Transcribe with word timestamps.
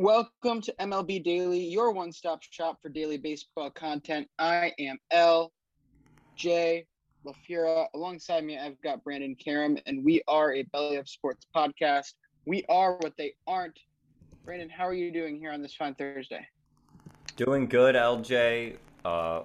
Welcome 0.00 0.62
to 0.62 0.72
MLB 0.80 1.22
Daily, 1.22 1.62
your 1.62 1.92
one 1.92 2.10
stop 2.10 2.42
shop 2.42 2.80
for 2.80 2.88
daily 2.88 3.18
baseball 3.18 3.68
content. 3.68 4.30
I 4.38 4.72
am 4.78 4.98
L. 5.10 5.52
J. 6.36 6.86
LaFura. 7.26 7.84
Alongside 7.92 8.44
me, 8.44 8.58
I've 8.58 8.80
got 8.80 9.04
Brandon 9.04 9.34
Karam, 9.34 9.76
and 9.84 10.02
we 10.02 10.22
are 10.26 10.54
a 10.54 10.62
Belly 10.62 10.96
Up 10.96 11.06
Sports 11.06 11.46
podcast. 11.54 12.14
We 12.46 12.64
are 12.70 12.96
what 12.96 13.12
they 13.18 13.34
aren't. 13.46 13.78
Brandon, 14.46 14.70
how 14.70 14.86
are 14.86 14.94
you 14.94 15.12
doing 15.12 15.38
here 15.38 15.52
on 15.52 15.60
this 15.60 15.74
fine 15.74 15.94
Thursday? 15.94 16.48
Doing 17.36 17.66
good, 17.66 17.94
LJ. 17.94 18.78
Uh, 19.04 19.42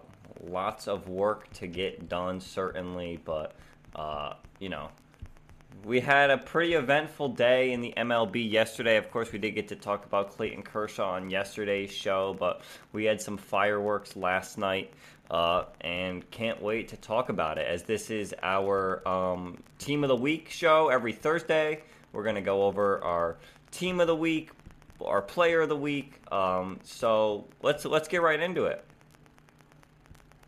lots 0.48 0.88
of 0.88 1.10
work 1.10 1.52
to 1.56 1.68
get 1.68 2.08
done, 2.08 2.40
certainly, 2.40 3.20
but, 3.26 3.56
uh, 3.94 4.36
you 4.60 4.70
know, 4.70 4.88
we 5.84 6.00
had 6.00 6.30
a 6.30 6.38
pretty 6.38 6.74
eventful 6.74 7.30
day 7.30 7.72
in 7.72 7.82
the 7.82 7.94
MLB 7.98 8.50
yesterday. 8.50 8.98
Of 8.98 9.12
course, 9.12 9.32
we 9.32 9.40
did 9.40 9.52
get 9.52 9.68
to 9.70 9.76
talk 9.76 10.06
about 10.06 10.32
Clayton 10.32 10.64
Kershaw 10.64 11.12
on 11.12 11.30
yesterday's 11.30 11.92
show, 11.92 12.36
but 12.40 12.62
we 12.94 13.06
had 13.06 13.22
some 13.22 13.38
fireworks 13.38 14.16
last 14.16 14.58
night. 14.58 14.94
Uh, 15.30 15.66
and 15.82 16.30
can't 16.30 16.62
wait 16.62 16.88
to 16.90 16.98
talk 16.98 17.30
about 17.30 17.58
it 17.58 17.66
as 17.66 17.82
this 17.82 18.12
is 18.12 18.36
our 18.44 19.08
um, 19.08 19.58
team 19.80 20.04
of 20.04 20.08
the 20.08 20.16
week 20.16 20.50
show 20.50 20.90
every 20.90 21.14
Thursday. 21.14 21.82
We're 22.14 22.24
going 22.24 22.36
to 22.36 22.42
go 22.42 22.64
over 22.64 23.04
our 23.04 23.38
team 23.72 24.00
of 24.00 24.06
the 24.08 24.16
week, 24.16 24.52
our 25.04 25.24
player 25.24 25.62
of 25.62 25.70
the 25.70 25.76
week. 25.76 26.20
Um, 26.32 26.80
so 26.84 27.48
let's 27.64 27.86
let's 27.86 28.08
get 28.08 28.22
right 28.22 28.40
into 28.40 28.66
it. 28.66 28.86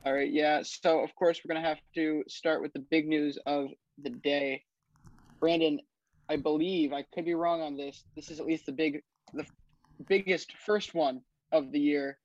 All 0.05 0.13
right, 0.13 0.31
yeah. 0.31 0.61
So 0.63 1.03
of 1.03 1.13
course 1.15 1.41
we're 1.43 1.53
going 1.53 1.63
to 1.63 1.67
have 1.67 1.81
to 1.95 2.23
start 2.27 2.61
with 2.61 2.71
the 2.73 2.79
big 2.79 3.07
news 3.07 3.37
of 3.45 3.69
the 4.01 4.11
day. 4.11 4.63
Brandon, 5.39 5.79
I 6.29 6.35
believe 6.35 6.93
I 6.93 7.03
could 7.13 7.25
be 7.25 7.33
wrong 7.33 7.61
on 7.61 7.77
this. 7.77 8.03
This 8.15 8.29
is 8.29 8.39
at 8.39 8.45
least 8.45 8.65
the 8.65 8.71
big, 8.71 9.01
the 9.33 9.45
biggest 10.07 10.53
first 10.65 10.93
one 10.93 11.21
of 11.51 11.71
the 11.71 11.79
year. 11.79 12.17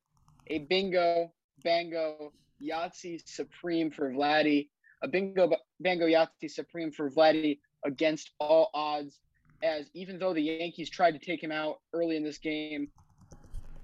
A 0.49 0.59
bingo, 0.59 1.33
bango, 1.63 2.33
Yahtzee 2.63 3.21
Supreme 3.27 3.91
for 3.91 4.11
Vladdy. 4.11 4.69
A 5.03 5.09
bingo, 5.09 5.51
bango, 5.81 6.07
Yahtzee 6.07 6.51
Supreme 6.51 6.91
for 6.93 7.11
Vladdy 7.11 7.59
against 7.85 8.33
all 8.41 8.71
odds. 8.75 9.21
As 9.63 9.91
even 9.95 10.19
though 10.19 10.35
the 10.35 10.43
Yankees 10.43 10.91
tried 10.91 11.13
to 11.13 11.19
take 11.19 11.43
him 11.43 11.53
out 11.53 11.81
early 11.93 12.17
in 12.17 12.25
this 12.25 12.39
game, 12.39 12.89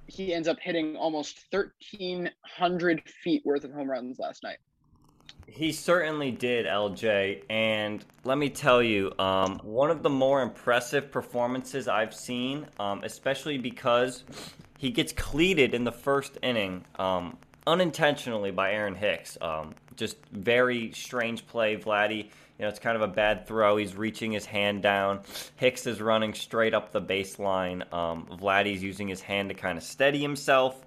he 0.08 0.34
ends 0.34 0.48
up 0.48 0.58
hitting 0.60 0.96
almost 0.96 1.46
1,300 1.50 3.02
feet 3.22 3.42
worth 3.44 3.62
of 3.62 3.72
home 3.72 3.88
runs 3.88 4.18
last 4.18 4.42
night. 4.42 4.58
He 5.50 5.72
certainly 5.72 6.30
did, 6.30 6.66
LJ. 6.66 7.42
And 7.48 8.04
let 8.24 8.36
me 8.36 8.50
tell 8.50 8.82
you, 8.82 9.12
um, 9.18 9.58
one 9.62 9.90
of 9.90 10.02
the 10.02 10.10
more 10.10 10.42
impressive 10.42 11.10
performances 11.10 11.88
I've 11.88 12.14
seen, 12.14 12.66
um, 12.78 13.02
especially 13.02 13.56
because 13.56 14.24
he 14.76 14.90
gets 14.90 15.12
cleated 15.12 15.74
in 15.74 15.84
the 15.84 15.92
first 15.92 16.38
inning 16.42 16.84
um, 16.98 17.36
unintentionally 17.66 18.50
by 18.50 18.72
Aaron 18.72 18.94
Hicks. 18.94 19.38
Um, 19.40 19.74
just 19.96 20.18
very 20.32 20.92
strange 20.92 21.46
play, 21.46 21.76
Vladdy. 21.76 22.24
You 22.58 22.64
know, 22.64 22.68
it's 22.68 22.78
kind 22.78 22.96
of 22.96 23.02
a 23.02 23.08
bad 23.08 23.46
throw. 23.46 23.76
He's 23.76 23.96
reaching 23.96 24.32
his 24.32 24.44
hand 24.44 24.82
down. 24.82 25.20
Hicks 25.56 25.86
is 25.86 26.00
running 26.00 26.34
straight 26.34 26.74
up 26.74 26.92
the 26.92 27.00
baseline. 27.00 27.90
Um, 27.92 28.26
Vladdy's 28.26 28.82
using 28.82 29.08
his 29.08 29.22
hand 29.22 29.48
to 29.48 29.54
kind 29.54 29.78
of 29.78 29.84
steady 29.84 30.20
himself. 30.20 30.80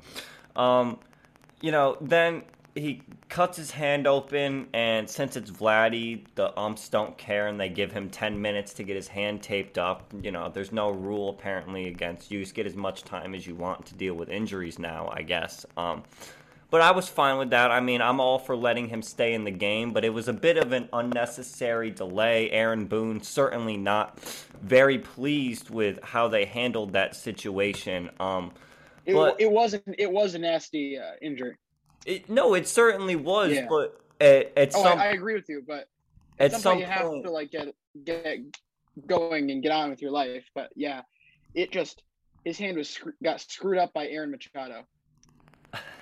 Um, 0.56 1.00
you 1.62 1.72
know, 1.72 1.98
then 2.00 2.44
he 2.76 3.02
cuts 3.28 3.58
his 3.58 3.72
hand 3.72 4.08
open, 4.08 4.68
and 4.74 5.10
since 5.10 5.36
it's 5.36 5.52
Vladdy, 5.52 6.24
the 6.36 6.58
umps 6.58 6.88
don't 6.90 7.18
care, 7.18 7.48
and 7.48 7.60
they 7.60 7.70
give 7.70 7.92
him 7.92 8.10
10 8.10 8.42
minutes 8.42 8.74
to 8.76 8.84
get 8.84 8.96
his 8.96 9.08
hand 9.08 9.42
taped 9.42 9.78
up. 9.78 10.14
You 10.22 10.32
know, 10.32 10.50
there's 10.50 10.72
no 10.72 10.90
rule 10.90 11.30
apparently 11.30 11.88
against 11.88 12.32
you 12.32 12.40
just 12.40 12.56
get 12.56 12.66
as 12.66 12.76
much 12.76 13.04
time 13.04 13.36
as 13.36 13.46
you 13.46 13.56
want 13.56 13.86
to 13.88 13.96
deal 13.96 14.14
with 14.14 14.30
injuries 14.30 14.80
now, 14.80 15.12
I 15.14 15.22
guess. 15.24 15.66
Um, 15.76 16.04
but 16.70 16.80
I 16.80 16.92
was 16.92 17.10
fine 17.10 17.38
with 17.38 17.50
that. 17.50 17.70
I 17.70 17.82
mean, 17.82 18.02
I'm 18.02 18.22
all 18.22 18.40
for 18.40 18.56
letting 18.56 18.88
him 18.88 19.02
stay 19.02 19.34
in 19.34 19.44
the 19.44 19.52
game, 19.52 19.92
but 19.92 20.06
it 20.06 20.10
was 20.10 20.30
a 20.30 20.34
bit 20.34 20.56
of 20.56 20.72
an 20.72 20.88
unnecessary 20.94 21.92
delay. 21.92 22.50
Aaron 22.52 22.86
Boone 22.86 23.22
certainly 23.22 23.76
not 23.76 24.18
very 24.62 24.98
pleased 24.98 25.70
with 25.70 26.02
how 26.02 26.30
they 26.30 26.46
handled 26.46 26.94
that 26.94 27.18
situation. 27.18 28.10
Um, 28.22 28.54
It, 29.06 29.14
but 29.14 29.42
it 29.42 29.52
wasn't. 29.52 29.84
It 29.98 30.10
was 30.10 30.36
a 30.36 30.40
nasty 30.40 30.98
uh, 30.98 31.14
injury. 31.22 31.58
It, 32.06 32.30
no, 32.30 32.54
it 32.56 32.68
certainly 32.68 33.16
was, 33.16 33.54
Yeah. 33.54 33.68
but 33.70 34.00
at, 34.20 34.52
at 34.58 34.76
Oh, 34.76 34.84
some 34.84 35.00
I, 35.00 35.08
I 35.08 35.12
agree 35.12 35.36
with 35.36 35.48
you, 35.50 35.64
but 35.66 35.88
at 36.40 36.52
some 36.54 36.74
point 36.74 36.80
you 36.80 36.86
have 36.88 37.08
point, 37.08 37.24
to 37.26 37.32
like 37.32 37.52
get 37.52 37.74
get 38.04 38.40
going 39.08 39.52
and 39.52 39.62
get 39.62 39.72
on 39.72 39.90
with 39.90 40.02
your 40.02 40.12
life. 40.12 40.46
But 40.56 40.72
yeah, 40.76 41.02
it 41.54 41.72
just 41.72 42.04
his 42.44 42.58
hand 42.58 42.78
was 42.78 43.00
got 43.24 43.42
screwed 43.42 43.78
up 43.78 43.94
by 43.94 44.08
Aaron 44.08 44.32
Machado. 44.32 44.86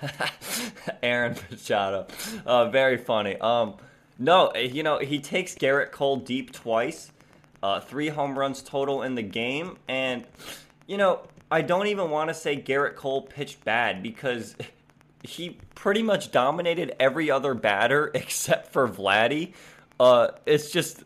Aaron 1.02 1.36
Machado. 1.50 2.06
Uh, 2.46 2.70
very 2.70 2.96
funny. 2.96 3.36
Um, 3.38 3.74
no, 4.18 4.52
you 4.54 4.82
know, 4.82 4.98
he 4.98 5.18
takes 5.18 5.54
Gerrit 5.54 5.92
Cole 5.92 6.16
deep 6.16 6.52
twice, 6.52 7.10
uh, 7.62 7.80
three 7.80 8.08
home 8.08 8.38
runs 8.38 8.62
total 8.62 9.02
in 9.02 9.14
the 9.14 9.22
game. 9.22 9.76
And, 9.88 10.24
you 10.86 10.96
know, 10.96 11.20
I 11.50 11.62
don't 11.62 11.86
even 11.86 12.10
want 12.10 12.28
to 12.28 12.34
say 12.34 12.60
Gerrit 12.60 12.96
Cole 12.96 13.22
pitched 13.22 13.64
bad 13.64 14.02
because 14.02 14.56
he 15.22 15.58
pretty 15.74 16.02
much 16.02 16.30
dominated 16.32 16.94
every 17.00 17.30
other 17.30 17.54
batter 17.54 18.10
except 18.14 18.72
for 18.72 18.88
Vladdy. 18.88 19.54
Uh, 19.98 20.28
it's 20.46 20.70
just 20.70 21.04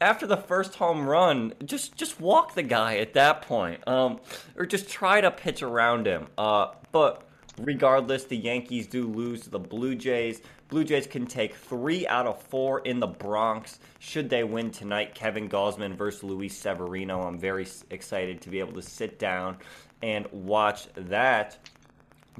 after 0.00 0.26
the 0.26 0.36
first 0.36 0.74
home 0.74 1.06
run, 1.06 1.54
just 1.64 1.96
just 1.96 2.20
walk 2.20 2.54
the 2.54 2.62
guy 2.62 2.96
at 2.96 3.14
that 3.14 3.42
point, 3.42 3.86
um, 3.86 4.20
or 4.56 4.66
just 4.66 4.88
try 4.88 5.20
to 5.20 5.30
pitch 5.30 5.62
around 5.62 6.06
him. 6.06 6.26
Uh, 6.36 6.68
but 6.90 7.28
regardless, 7.58 8.24
the 8.24 8.36
Yankees 8.36 8.86
do 8.86 9.06
lose 9.06 9.42
to 9.42 9.50
the 9.50 9.58
Blue 9.58 9.94
Jays. 9.94 10.42
Blue 10.68 10.84
Jays 10.84 11.06
can 11.06 11.26
take 11.26 11.54
three 11.54 12.06
out 12.06 12.26
of 12.26 12.42
four 12.42 12.80
in 12.80 12.98
the 12.98 13.06
Bronx 13.06 13.78
should 13.98 14.30
they 14.30 14.42
win 14.42 14.70
tonight. 14.70 15.14
Kevin 15.14 15.48
Gausman 15.48 15.94
versus 15.94 16.22
Luis 16.24 16.56
Severino. 16.56 17.22
I'm 17.22 17.38
very 17.38 17.66
excited 17.90 18.40
to 18.40 18.48
be 18.48 18.58
able 18.58 18.72
to 18.72 18.82
sit 18.82 19.18
down 19.18 19.58
and 20.02 20.26
watch 20.32 20.88
that. 20.94 21.58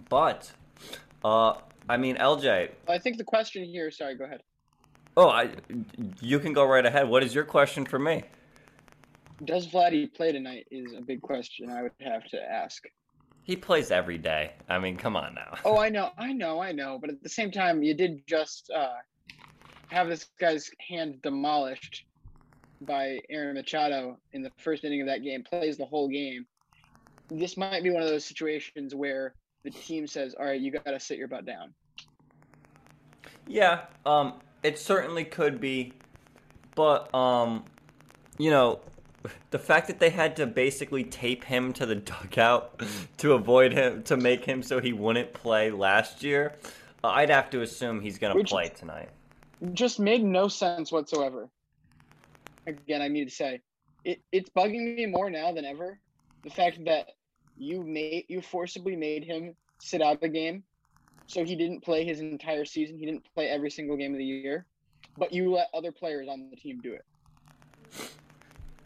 But, 0.08 0.50
uh, 1.24 1.54
I 1.88 1.96
mean, 1.96 2.16
LJ. 2.16 2.70
I 2.88 2.98
think 2.98 3.18
the 3.18 3.24
question 3.24 3.64
here. 3.64 3.90
Sorry, 3.90 4.16
go 4.16 4.24
ahead. 4.24 4.42
Oh, 5.16 5.28
I, 5.28 5.50
you 6.20 6.38
can 6.38 6.52
go 6.52 6.64
right 6.64 6.84
ahead. 6.84 7.08
What 7.08 7.22
is 7.22 7.34
your 7.34 7.44
question 7.44 7.84
for 7.84 7.98
me? 7.98 8.22
Does 9.44 9.66
Vladdy 9.66 10.12
play 10.12 10.32
tonight? 10.32 10.66
Is 10.70 10.94
a 10.94 11.00
big 11.00 11.20
question 11.20 11.70
I 11.70 11.82
would 11.82 11.92
have 12.00 12.24
to 12.30 12.40
ask. 12.40 12.84
He 13.42 13.56
plays 13.56 13.90
every 13.90 14.18
day. 14.18 14.52
I 14.68 14.78
mean, 14.78 14.96
come 14.96 15.16
on 15.16 15.34
now. 15.34 15.54
Oh, 15.64 15.76
I 15.76 15.88
know, 15.88 16.10
I 16.16 16.32
know, 16.32 16.62
I 16.62 16.72
know. 16.72 16.98
But 17.00 17.10
at 17.10 17.22
the 17.22 17.28
same 17.28 17.50
time, 17.50 17.82
you 17.82 17.92
did 17.92 18.24
just 18.26 18.70
uh, 18.74 18.94
have 19.88 20.08
this 20.08 20.26
guy's 20.40 20.70
hand 20.88 21.20
demolished 21.22 22.04
by 22.80 23.18
Aaron 23.30 23.56
Machado 23.56 24.18
in 24.32 24.42
the 24.42 24.50
first 24.58 24.84
inning 24.84 25.00
of 25.00 25.08
that 25.08 25.22
game. 25.24 25.42
Plays 25.42 25.76
the 25.76 25.84
whole 25.84 26.08
game. 26.08 26.46
This 27.28 27.56
might 27.56 27.82
be 27.82 27.90
one 27.90 28.02
of 28.02 28.08
those 28.08 28.24
situations 28.24 28.94
where 28.94 29.34
the 29.64 29.70
team 29.70 30.06
says, 30.06 30.34
"All 30.38 30.46
right, 30.46 30.60
you 30.60 30.70
got 30.70 30.84
to 30.84 31.00
sit 31.00 31.18
your 31.18 31.28
butt 31.28 31.46
down." 31.46 31.74
Yeah, 33.46 33.82
um, 34.06 34.34
it 34.62 34.78
certainly 34.78 35.24
could 35.24 35.60
be, 35.60 35.92
but 36.74 37.12
um, 37.14 37.64
you 38.38 38.50
know, 38.50 38.80
the 39.50 39.58
fact 39.58 39.86
that 39.88 39.98
they 39.98 40.10
had 40.10 40.36
to 40.36 40.46
basically 40.46 41.04
tape 41.04 41.44
him 41.44 41.72
to 41.74 41.86
the 41.86 41.96
dugout 41.96 42.80
to 43.18 43.32
avoid 43.32 43.72
him 43.72 44.02
to 44.04 44.16
make 44.16 44.44
him 44.44 44.62
so 44.62 44.80
he 44.80 44.92
wouldn't 44.92 45.32
play 45.32 45.70
last 45.70 46.22
year, 46.22 46.54
uh, 47.04 47.08
I'd 47.08 47.30
have 47.30 47.50
to 47.50 47.62
assume 47.62 48.00
he's 48.00 48.18
gonna 48.18 48.42
play 48.44 48.68
tonight. 48.68 49.10
Just 49.72 50.00
made 50.00 50.24
no 50.24 50.48
sense 50.48 50.90
whatsoever. 50.90 51.48
Again, 52.66 53.02
I 53.02 53.08
need 53.08 53.28
to 53.28 53.34
say, 53.34 53.60
it, 54.04 54.20
it's 54.32 54.50
bugging 54.50 54.96
me 54.96 55.06
more 55.06 55.30
now 55.30 55.52
than 55.52 55.64
ever. 55.64 55.98
The 56.44 56.50
fact 56.50 56.84
that 56.86 57.08
you 57.62 57.82
made 57.82 58.24
you 58.28 58.40
forcibly 58.40 58.96
made 58.96 59.24
him 59.24 59.54
sit 59.80 60.02
out 60.02 60.20
the 60.20 60.28
game, 60.28 60.62
so 61.26 61.44
he 61.44 61.54
didn't 61.54 61.80
play 61.80 62.04
his 62.04 62.20
entire 62.20 62.64
season. 62.64 62.98
He 62.98 63.06
didn't 63.06 63.24
play 63.34 63.48
every 63.48 63.70
single 63.70 63.96
game 63.96 64.12
of 64.12 64.18
the 64.18 64.24
year, 64.24 64.66
but 65.16 65.32
you 65.32 65.52
let 65.52 65.68
other 65.72 65.92
players 65.92 66.28
on 66.28 66.50
the 66.50 66.56
team 66.56 66.80
do 66.82 66.92
it. 66.92 67.04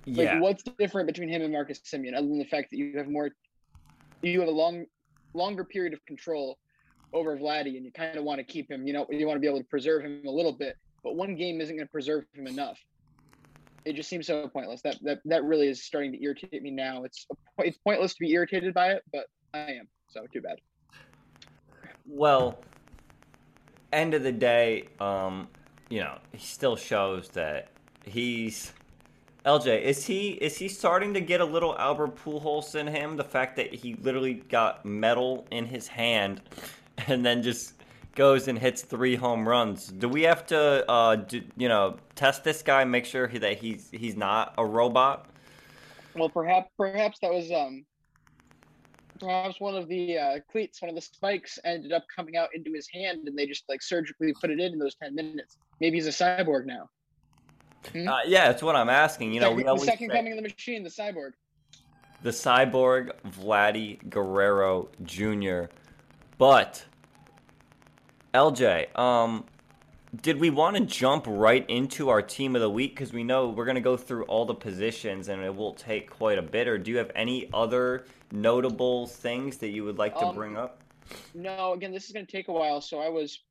Yeah. 0.04 0.34
Like, 0.34 0.42
what's 0.42 0.62
different 0.62 1.06
between 1.06 1.28
him 1.28 1.42
and 1.42 1.52
Marcus 1.52 1.80
Semien, 1.80 2.16
other 2.16 2.28
than 2.28 2.38
the 2.38 2.44
fact 2.44 2.70
that 2.70 2.76
you 2.76 2.96
have 2.96 3.08
more, 3.08 3.30
you 4.22 4.38
have 4.40 4.48
a 4.48 4.52
long, 4.52 4.86
longer 5.34 5.64
period 5.64 5.92
of 5.92 6.04
control 6.06 6.58
over 7.12 7.36
Vladdy, 7.36 7.76
and 7.76 7.84
you 7.84 7.90
kind 7.92 8.16
of 8.16 8.24
want 8.24 8.38
to 8.38 8.44
keep 8.44 8.70
him. 8.70 8.86
You 8.86 8.92
know, 8.92 9.06
you 9.10 9.26
want 9.26 9.36
to 9.36 9.40
be 9.40 9.48
able 9.48 9.58
to 9.58 9.64
preserve 9.64 10.02
him 10.02 10.22
a 10.26 10.30
little 10.30 10.52
bit, 10.52 10.76
but 11.02 11.16
one 11.16 11.34
game 11.34 11.60
isn't 11.60 11.74
going 11.74 11.86
to 11.86 11.90
preserve 11.90 12.24
him 12.34 12.46
enough. 12.46 12.78
It 13.86 13.94
just 13.94 14.08
seems 14.08 14.26
so 14.26 14.48
pointless. 14.48 14.82
That 14.82 14.96
that 15.02 15.20
that 15.26 15.44
really 15.44 15.68
is 15.68 15.84
starting 15.84 16.10
to 16.12 16.22
irritate 16.22 16.60
me 16.60 16.72
now. 16.72 17.04
It's 17.04 17.26
it's 17.58 17.78
pointless 17.78 18.14
to 18.14 18.20
be 18.20 18.32
irritated 18.32 18.74
by 18.74 18.88
it, 18.88 19.02
but 19.12 19.26
I 19.54 19.72
am. 19.72 19.88
So 20.08 20.26
too 20.32 20.40
bad. 20.40 20.58
well, 22.04 22.58
end 23.92 24.14
of 24.14 24.24
the 24.24 24.32
day, 24.32 24.88
um, 25.00 25.48
you 25.88 26.00
know, 26.00 26.18
he 26.32 26.44
still 26.44 26.74
shows 26.74 27.28
that 27.30 27.68
he's 28.04 28.72
LJ. 29.44 29.82
Is 29.82 30.04
he 30.04 30.30
is 30.30 30.58
he 30.58 30.68
starting 30.68 31.14
to 31.14 31.20
get 31.20 31.40
a 31.40 31.44
little 31.44 31.78
Albert 31.78 32.16
Pujols 32.16 32.74
in 32.74 32.88
him? 32.88 33.16
The 33.16 33.24
fact 33.24 33.54
that 33.54 33.72
he 33.72 33.94
literally 34.02 34.34
got 34.34 34.84
metal 34.84 35.46
in 35.52 35.64
his 35.64 35.86
hand, 35.86 36.42
and 37.06 37.24
then 37.24 37.40
just 37.40 37.74
goes 38.16 38.48
and 38.48 38.58
hits 38.58 38.82
three 38.82 39.14
home 39.14 39.46
runs. 39.48 39.86
Do 39.86 40.08
we 40.08 40.22
have 40.22 40.46
to, 40.46 40.90
uh, 40.90 41.16
do, 41.16 41.42
you 41.56 41.68
know, 41.68 41.96
test 42.16 42.42
this 42.42 42.62
guy, 42.62 42.82
make 42.84 43.04
sure 43.04 43.28
he, 43.28 43.38
that 43.38 43.58
he's 43.58 43.88
he's 43.92 44.16
not 44.16 44.54
a 44.58 44.64
robot? 44.66 45.26
Well, 46.16 46.28
perhaps 46.28 46.70
perhaps 46.76 47.18
that 47.20 47.32
was 47.32 47.52
um 47.52 47.84
perhaps 49.20 49.60
one 49.60 49.76
of 49.76 49.88
the 49.88 50.18
uh, 50.18 50.38
cleats, 50.50 50.82
one 50.82 50.88
of 50.88 50.94
the 50.94 51.00
spikes, 51.02 51.58
ended 51.64 51.92
up 51.92 52.04
coming 52.14 52.36
out 52.36 52.48
into 52.54 52.72
his 52.72 52.88
hand, 52.92 53.28
and 53.28 53.38
they 53.38 53.46
just 53.46 53.64
like 53.68 53.82
surgically 53.82 54.34
put 54.40 54.50
it 54.50 54.58
in 54.58 54.72
in 54.72 54.78
those 54.78 54.94
ten 54.96 55.14
minutes. 55.14 55.56
Maybe 55.80 55.96
he's 55.98 56.06
a 56.06 56.10
cyborg 56.10 56.66
now. 56.66 56.88
Hmm? 57.92 58.08
Uh, 58.08 58.18
yeah, 58.26 58.48
that's 58.48 58.62
what 58.62 58.74
I'm 58.76 58.88
asking. 58.88 59.32
You 59.32 59.40
know, 59.40 59.50
second, 59.50 59.56
we 59.56 59.62
the 59.62 59.78
second 59.84 60.10
say- 60.10 60.16
coming 60.16 60.32
of 60.32 60.36
the 60.36 60.42
machine, 60.42 60.82
the 60.82 60.90
cyborg. 60.90 61.32
the 62.22 62.30
cyborg 62.30 63.12
Vladdy 63.28 63.98
Guerrero 64.10 64.88
Jr. 65.04 65.70
But 66.38 66.84
LJ, 68.36 68.94
um, 68.98 69.46
did 70.20 70.38
we 70.38 70.50
want 70.50 70.76
to 70.76 70.84
jump 70.84 71.24
right 71.26 71.64
into 71.70 72.10
our 72.10 72.20
team 72.20 72.54
of 72.54 72.60
the 72.60 72.68
week? 72.68 72.94
Because 72.94 73.10
we 73.10 73.24
know 73.24 73.48
we're 73.48 73.64
going 73.64 73.76
to 73.76 73.80
go 73.80 73.96
through 73.96 74.24
all 74.24 74.44
the 74.44 74.54
positions 74.54 75.28
and 75.28 75.42
it 75.42 75.56
will 75.56 75.72
take 75.72 76.10
quite 76.10 76.36
a 76.38 76.42
bit. 76.42 76.68
Or 76.68 76.76
do 76.76 76.90
you 76.90 76.98
have 76.98 77.10
any 77.14 77.48
other 77.54 78.04
notable 78.30 79.06
things 79.06 79.56
that 79.58 79.68
you 79.68 79.84
would 79.84 79.96
like 79.96 80.14
to 80.18 80.26
Um, 80.26 80.34
bring 80.34 80.54
up? 80.54 80.82
No, 81.34 81.72
again, 81.72 81.92
this 81.92 82.04
is 82.04 82.12
going 82.12 82.26
to 82.26 82.30
take 82.30 82.48
a 82.48 82.52
while, 82.52 82.82
so 82.82 82.98
I 82.98 83.08
was 83.08 83.42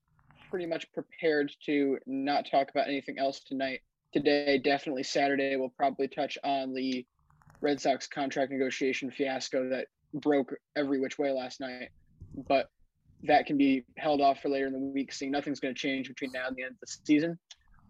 pretty 0.52 0.68
much 0.68 0.92
prepared 0.94 1.52
to 1.66 1.98
not 2.06 2.46
talk 2.50 2.70
about 2.70 2.88
anything 2.88 3.18
else 3.18 3.40
tonight. 3.40 3.82
Today, 4.14 4.60
definitely 4.60 5.04
Saturday, 5.04 5.56
we'll 5.56 5.70
probably 5.70 6.08
touch 6.08 6.38
on 6.44 6.76
the 6.76 7.04
Red 7.60 7.82
Sox 7.82 8.06
contract 8.06 8.52
negotiation 8.52 9.10
fiasco 9.10 9.68
that 9.70 9.88
broke 10.14 10.54
every 10.76 11.00
which 11.00 11.18
way 11.18 11.32
last 11.32 11.60
night. 11.60 11.90
But 12.48 12.70
that 13.28 13.46
can 13.46 13.58
be 13.58 13.84
held 13.98 14.22
off 14.22 14.42
for 14.42 14.50
later 14.50 14.68
in 14.68 14.74
the 14.74 14.80
week, 14.80 15.12
seeing 15.12 15.32
nothing's 15.32 15.60
going 15.60 15.74
to 15.74 15.80
change 15.80 16.08
between 16.08 16.32
now 16.32 16.48
and 16.48 16.56
the 16.56 16.64
end 16.64 16.72
of 16.74 16.80
the 16.80 16.88
season. 16.88 17.38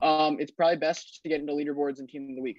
Um, 0.01 0.37
it's 0.39 0.51
probably 0.51 0.77
best 0.77 1.21
to 1.23 1.29
get 1.29 1.39
into 1.39 1.53
leaderboards 1.53 1.99
and 1.99 2.09
team 2.09 2.29
of 2.29 2.35
the 2.35 2.41
week. 2.41 2.57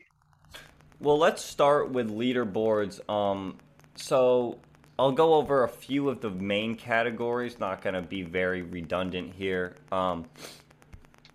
Well, 1.01 1.19
let's 1.19 1.45
start 1.45 1.91
with 1.91 2.11
leaderboards. 2.11 3.07
Um, 3.11 3.59
so 3.97 4.59
I'll 4.99 5.13
go 5.13 5.35
over 5.35 5.65
a 5.65 5.69
few 5.69 6.09
of 6.09 6.21
the 6.21 6.31
main 6.31 6.75
categories. 6.75 7.59
Not 7.59 7.83
going 7.83 7.95
to 7.95 8.03
be 8.03 8.23
very 8.23 8.63
redundant 8.63 9.35
here. 9.35 9.77
Um, 9.93 10.25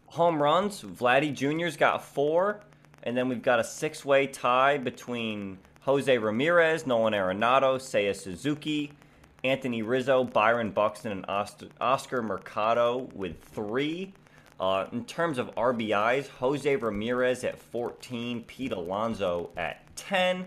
home 0.08 0.42
runs, 0.42 0.82
Vladdy 0.82 1.34
Jr.'s 1.34 1.78
got 1.78 2.04
four, 2.04 2.62
and 3.04 3.16
then 3.16 3.30
we've 3.30 3.42
got 3.42 3.60
a 3.60 3.64
six-way 3.64 4.28
tie 4.28 4.78
between 4.78 5.60
Jose 5.82 6.18
Ramirez, 6.18 6.88
Nolan 6.88 7.14
Arenado, 7.14 7.78
Seiya 7.78 8.16
Suzuki, 8.16 8.92
Anthony 9.44 9.82
Rizzo, 9.82 10.24
Byron 10.24 10.72
Buxton, 10.72 11.12
and 11.12 11.26
Oscar 11.80 12.22
Mercado 12.22 13.10
with 13.14 13.42
three. 13.44 14.14
Uh, 14.60 14.86
in 14.92 15.04
terms 15.06 15.40
of 15.40 15.54
RBIs, 15.56 16.28
Jose 16.28 16.76
Ramirez 16.76 17.44
at 17.44 17.58
14, 17.58 18.44
Pete 18.44 18.72
Alonso 18.72 19.50
at 19.58 19.84
10. 19.96 20.46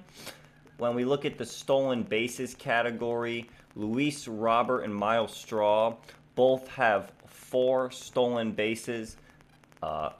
When 0.79 0.95
we 0.95 1.05
look 1.05 1.25
at 1.25 1.37
the 1.37 1.45
stolen 1.45 2.05
bases 2.05 2.55
category, 2.55 3.51
Luis 3.75 4.29
Robert 4.29 4.83
and 4.83 4.95
Myles 4.95 5.35
Straw 5.35 5.97
both 6.37 6.69
have 6.69 7.11
four 7.27 7.91
stolen 7.91 8.53
bases. 8.53 9.17
Uh, 9.83 10.11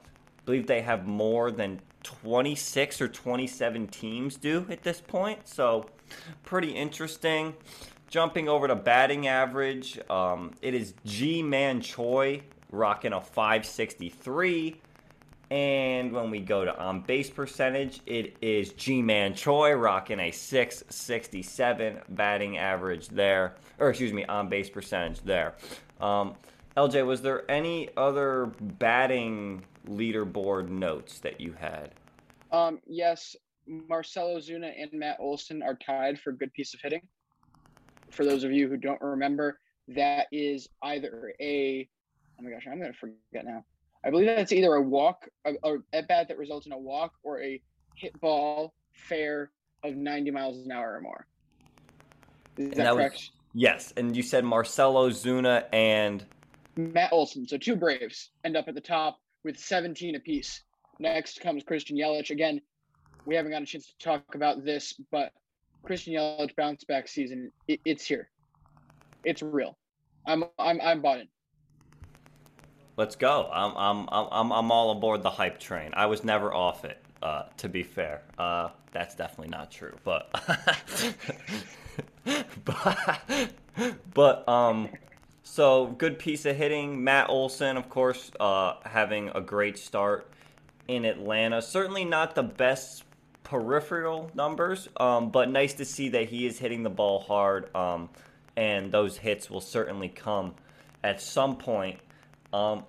believe 0.45 0.67
they 0.67 0.81
have 0.81 1.07
more 1.07 1.49
than 1.51 1.79
26 2.03 3.01
or 3.01 3.07
27 3.07 3.87
teams 3.87 4.35
do 4.35 4.65
at 4.69 4.83
this 4.83 5.01
point, 5.01 5.39
so 5.47 5.85
pretty 6.43 6.69
interesting. 6.69 7.53
Jumping 8.09 8.47
over 8.47 8.67
to 8.67 8.75
batting 8.75 9.27
average, 9.27 9.99
um, 10.09 10.51
it 10.61 10.73
is 10.73 10.93
Ji-Man 11.05 11.81
Choi 11.81 12.41
rocking 12.71 13.13
a 13.13 13.21
563. 13.21 14.79
And 15.51 16.11
when 16.11 16.31
we 16.31 16.39
go 16.39 16.65
to 16.65 16.77
on 16.77 17.01
base 17.01 17.29
percentage, 17.29 18.01
it 18.05 18.35
is 18.41 18.73
Ji-Man 18.73 19.33
Choi 19.33 19.73
rocking 19.73 20.19
a 20.19 20.31
667 20.31 21.99
batting 22.09 22.57
average 22.57 23.09
there, 23.09 23.55
or 23.79 23.89
excuse 23.89 24.13
me, 24.13 24.25
on 24.25 24.49
base 24.49 24.69
percentage 24.69 25.21
there. 25.21 25.55
Um, 25.99 26.35
LJ, 26.77 27.05
was 27.05 27.21
there 27.21 27.49
any 27.49 27.89
other 27.95 28.51
batting 28.59 29.63
leaderboard 29.87 30.69
notes 30.69 31.19
that 31.19 31.39
you 31.39 31.53
had? 31.53 31.91
Um, 32.51 32.79
yes, 32.85 33.35
Marcell 33.67 34.35
Ozuna 34.35 34.71
and 34.77 34.91
Matt 34.93 35.17
Olson 35.19 35.61
are 35.63 35.75
tied 35.75 36.19
for 36.19 36.31
good 36.31 36.53
piece 36.53 36.73
of 36.73 36.81
hitting. 36.81 37.01
For 38.15 38.25
those 38.25 38.43
of 38.43 38.51
you 38.51 38.69
who 38.69 38.77
don't 38.77 39.01
remember, 39.01 39.59
that 39.89 40.27
is 40.31 40.69
either 40.81 41.33
a 41.41 41.87
oh 42.39 42.43
my 42.43 42.49
gosh, 42.49 42.65
I'm 42.69 42.79
gonna 42.79 42.93
forget 42.93 43.45
now. 43.45 43.63
I 44.03 44.09
believe 44.09 44.27
that's 44.27 44.51
either 44.51 44.73
a 44.73 44.81
walk 44.81 45.27
or 45.63 45.79
at 45.93 46.07
bat 46.07 46.27
that 46.27 46.37
results 46.37 46.65
in 46.65 46.71
a 46.71 46.77
walk 46.77 47.13
or 47.23 47.41
a 47.41 47.61
hit 47.95 48.19
ball 48.21 48.73
fair 48.93 49.51
of 49.83 49.95
90 49.95 50.31
miles 50.31 50.57
an 50.63 50.71
hour 50.71 50.95
or 50.95 51.01
more. 51.01 51.27
Is 52.57 52.69
that, 52.69 52.77
that 52.77 52.93
correct? 52.93 53.15
Was, 53.15 53.31
yes, 53.53 53.93
and 53.97 54.15
you 54.15 54.23
said 54.23 54.45
Marcell 54.45 54.93
Ozuna 54.93 55.65
and 55.73 56.25
Matt 56.75 57.11
Olson. 57.11 57.47
So 57.47 57.57
two 57.57 57.75
Braves 57.75 58.31
end 58.43 58.55
up 58.55 58.67
at 58.67 58.75
the 58.75 58.81
top 58.81 59.17
with 59.43 59.57
17 59.57 60.15
apiece. 60.15 60.63
Next 60.99 61.41
comes 61.41 61.63
Christian 61.63 61.97
Yelich. 61.97 62.29
Again, 62.29 62.61
we 63.25 63.35
haven't 63.35 63.51
got 63.51 63.61
a 63.61 63.65
chance 63.65 63.87
to 63.87 63.97
talk 63.97 64.35
about 64.35 64.63
this, 64.63 64.93
but 65.11 65.31
Christian 65.85 66.13
Yelich 66.13 66.55
bounce 66.55 66.83
back 66.83 67.07
season, 67.07 67.51
it, 67.67 67.79
it's 67.85 68.05
here. 68.05 68.29
It's 69.23 69.41
real. 69.41 69.77
I'm 70.25 70.43
I'm 70.59 70.81
I'm 70.81 71.01
bought 71.01 71.19
in. 71.19 71.27
Let's 72.97 73.15
go. 73.15 73.49
I'm 73.51 73.75
I'm 73.75 74.07
I'm 74.11 74.51
I'm 74.51 74.71
all 74.71 74.91
aboard 74.91 75.23
the 75.23 75.29
hype 75.29 75.59
train. 75.59 75.91
I 75.93 76.05
was 76.05 76.23
never 76.23 76.53
off 76.53 76.85
it. 76.85 77.01
Uh, 77.21 77.43
to 77.57 77.69
be 77.69 77.81
fair, 77.81 78.21
uh, 78.37 78.69
that's 78.91 79.15
definitely 79.15 79.49
not 79.49 79.71
true. 79.71 79.95
But 80.03 80.29
but 82.65 83.51
but 84.13 84.47
um, 84.47 84.89
so 85.43 85.87
good 85.87 86.19
piece 86.19 86.45
of 86.45 86.55
hitting. 86.55 87.03
Matt 87.03 87.29
Olson, 87.29 87.77
of 87.77 87.89
course, 87.89 88.31
uh, 88.39 88.75
having 88.83 89.29
a 89.33 89.41
great 89.41 89.77
start 89.77 90.29
in 90.87 91.05
Atlanta. 91.05 91.61
Certainly 91.61 92.05
not 92.05 92.35
the 92.35 92.43
best 92.43 93.04
peripheral 93.45 94.29
numbers, 94.33 94.89
um, 94.97 95.29
but 95.29 95.49
nice 95.49 95.75
to 95.75 95.85
see 95.85 96.09
that 96.09 96.27
he 96.27 96.45
is 96.45 96.59
hitting 96.59 96.83
the 96.83 96.89
ball 96.89 97.21
hard. 97.21 97.73
Um, 97.73 98.09
and 98.57 98.91
those 98.91 99.17
hits 99.17 99.49
will 99.49 99.61
certainly 99.61 100.09
come 100.09 100.53
at 101.03 101.21
some 101.21 101.55
point 101.55 101.99
um, 102.51 102.83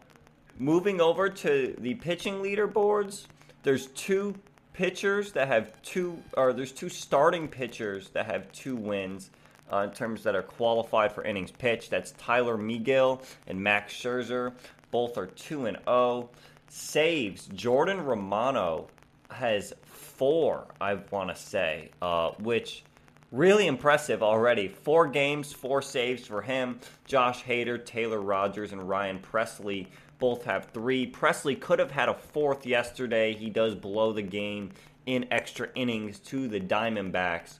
moving 0.59 1.01
over 1.01 1.29
to 1.29 1.75
the 1.79 1.95
pitching 1.95 2.37
leaderboards, 2.37 3.27
there's 3.63 3.89
two 3.89 4.35
pitchers 4.73 5.33
that 5.33 5.49
have 5.49 5.83
two, 5.83 6.23
or 6.37 6.53
there's 6.53 6.73
two 6.73 6.89
starting 6.89 7.49
pitchers 7.49 8.11
that 8.11 8.27
have 8.27 8.51
two 8.53 8.77
wins. 8.77 9.31
Uh, 9.73 9.79
in 9.79 9.91
terms 9.91 10.23
that 10.23 10.37
are 10.37 10.45
qualified 10.45 11.11
for 11.11 11.25
innings 11.25 11.51
pitched. 11.51 11.91
That's 11.91 12.13
Tyler 12.13 12.57
Megill 12.57 13.21
and 13.49 13.61
Max 13.61 13.93
Scherzer. 13.93 14.53
Both 14.93 15.19
are 15.19 15.27
2 15.27 15.67
and 15.67 15.77
0. 15.89 16.31
Saves, 16.69 17.49
Jordan 17.49 18.05
Romano 18.05 18.87
has 19.31 19.73
four, 19.85 20.67
I 20.81 20.95
want 21.11 21.31
to 21.31 21.37
say, 21.37 21.91
uh, 22.01 22.31
which 22.39 22.85
really 23.33 23.67
impressive 23.67 24.23
already. 24.23 24.69
Four 24.69 25.09
games, 25.09 25.53
four 25.53 25.83
saves 25.83 26.27
for 26.27 26.43
him. 26.43 26.81
Josh 27.05 27.45
Hader, 27.45 27.85
Taylor 27.85 28.21
Rogers, 28.21 28.73
and 28.73 28.89
Ryan 28.89 29.19
Pressly 29.19 29.89
both 30.19 30.45
have 30.45 30.67
three. 30.67 31.11
Pressly 31.11 31.61
could 31.61 31.79
have 31.79 31.91
had 31.91 32.09
a 32.09 32.15
fourth 32.15 32.67
yesterday. 32.67 33.35
He 33.35 33.51
does 33.51 33.75
blow 33.75 34.13
the 34.13 34.23
game 34.23 34.71
in 35.07 35.27
extra 35.31 35.69
innings 35.75 36.19
to 36.19 36.49
the 36.49 36.61
Diamondbacks. 36.61 37.59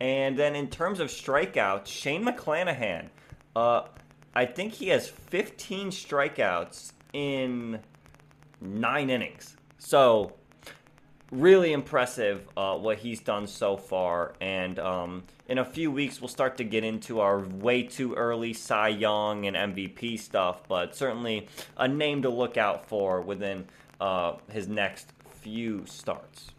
And 0.00 0.38
then 0.38 0.54
in 0.54 0.68
terms 0.68 1.00
of 1.00 1.08
strikeouts, 1.08 1.86
Shane 1.86 2.24
McClanahan, 2.24 3.08
uh, 3.54 3.82
I 4.34 4.44
think 4.44 4.74
he 4.74 4.88
has 4.88 5.08
15 5.08 5.88
strikeouts 5.88 6.92
in 7.12 7.80
nine 8.60 9.10
innings. 9.10 9.56
So 9.78 10.34
really 11.30 11.72
impressive 11.72 12.48
uh, 12.56 12.76
what 12.76 12.98
he's 12.98 13.20
done 13.20 13.46
so 13.46 13.76
far. 13.76 14.34
And 14.40 14.78
um, 14.78 15.24
in 15.48 15.58
a 15.58 15.64
few 15.64 15.90
weeks, 15.90 16.20
we'll 16.20 16.28
start 16.28 16.56
to 16.58 16.64
get 16.64 16.84
into 16.84 17.20
our 17.20 17.40
way 17.40 17.82
too 17.82 18.14
early 18.14 18.52
Cy 18.52 18.88
Young 18.88 19.46
and 19.46 19.56
MVP 19.74 20.18
stuff, 20.18 20.66
but 20.68 20.94
certainly 20.94 21.48
a 21.76 21.88
name 21.88 22.22
to 22.22 22.30
look 22.30 22.56
out 22.56 22.88
for 22.88 23.20
within 23.20 23.66
uh, 24.00 24.34
his 24.50 24.68
next 24.68 25.12
few 25.40 25.84
starts. 25.86 26.50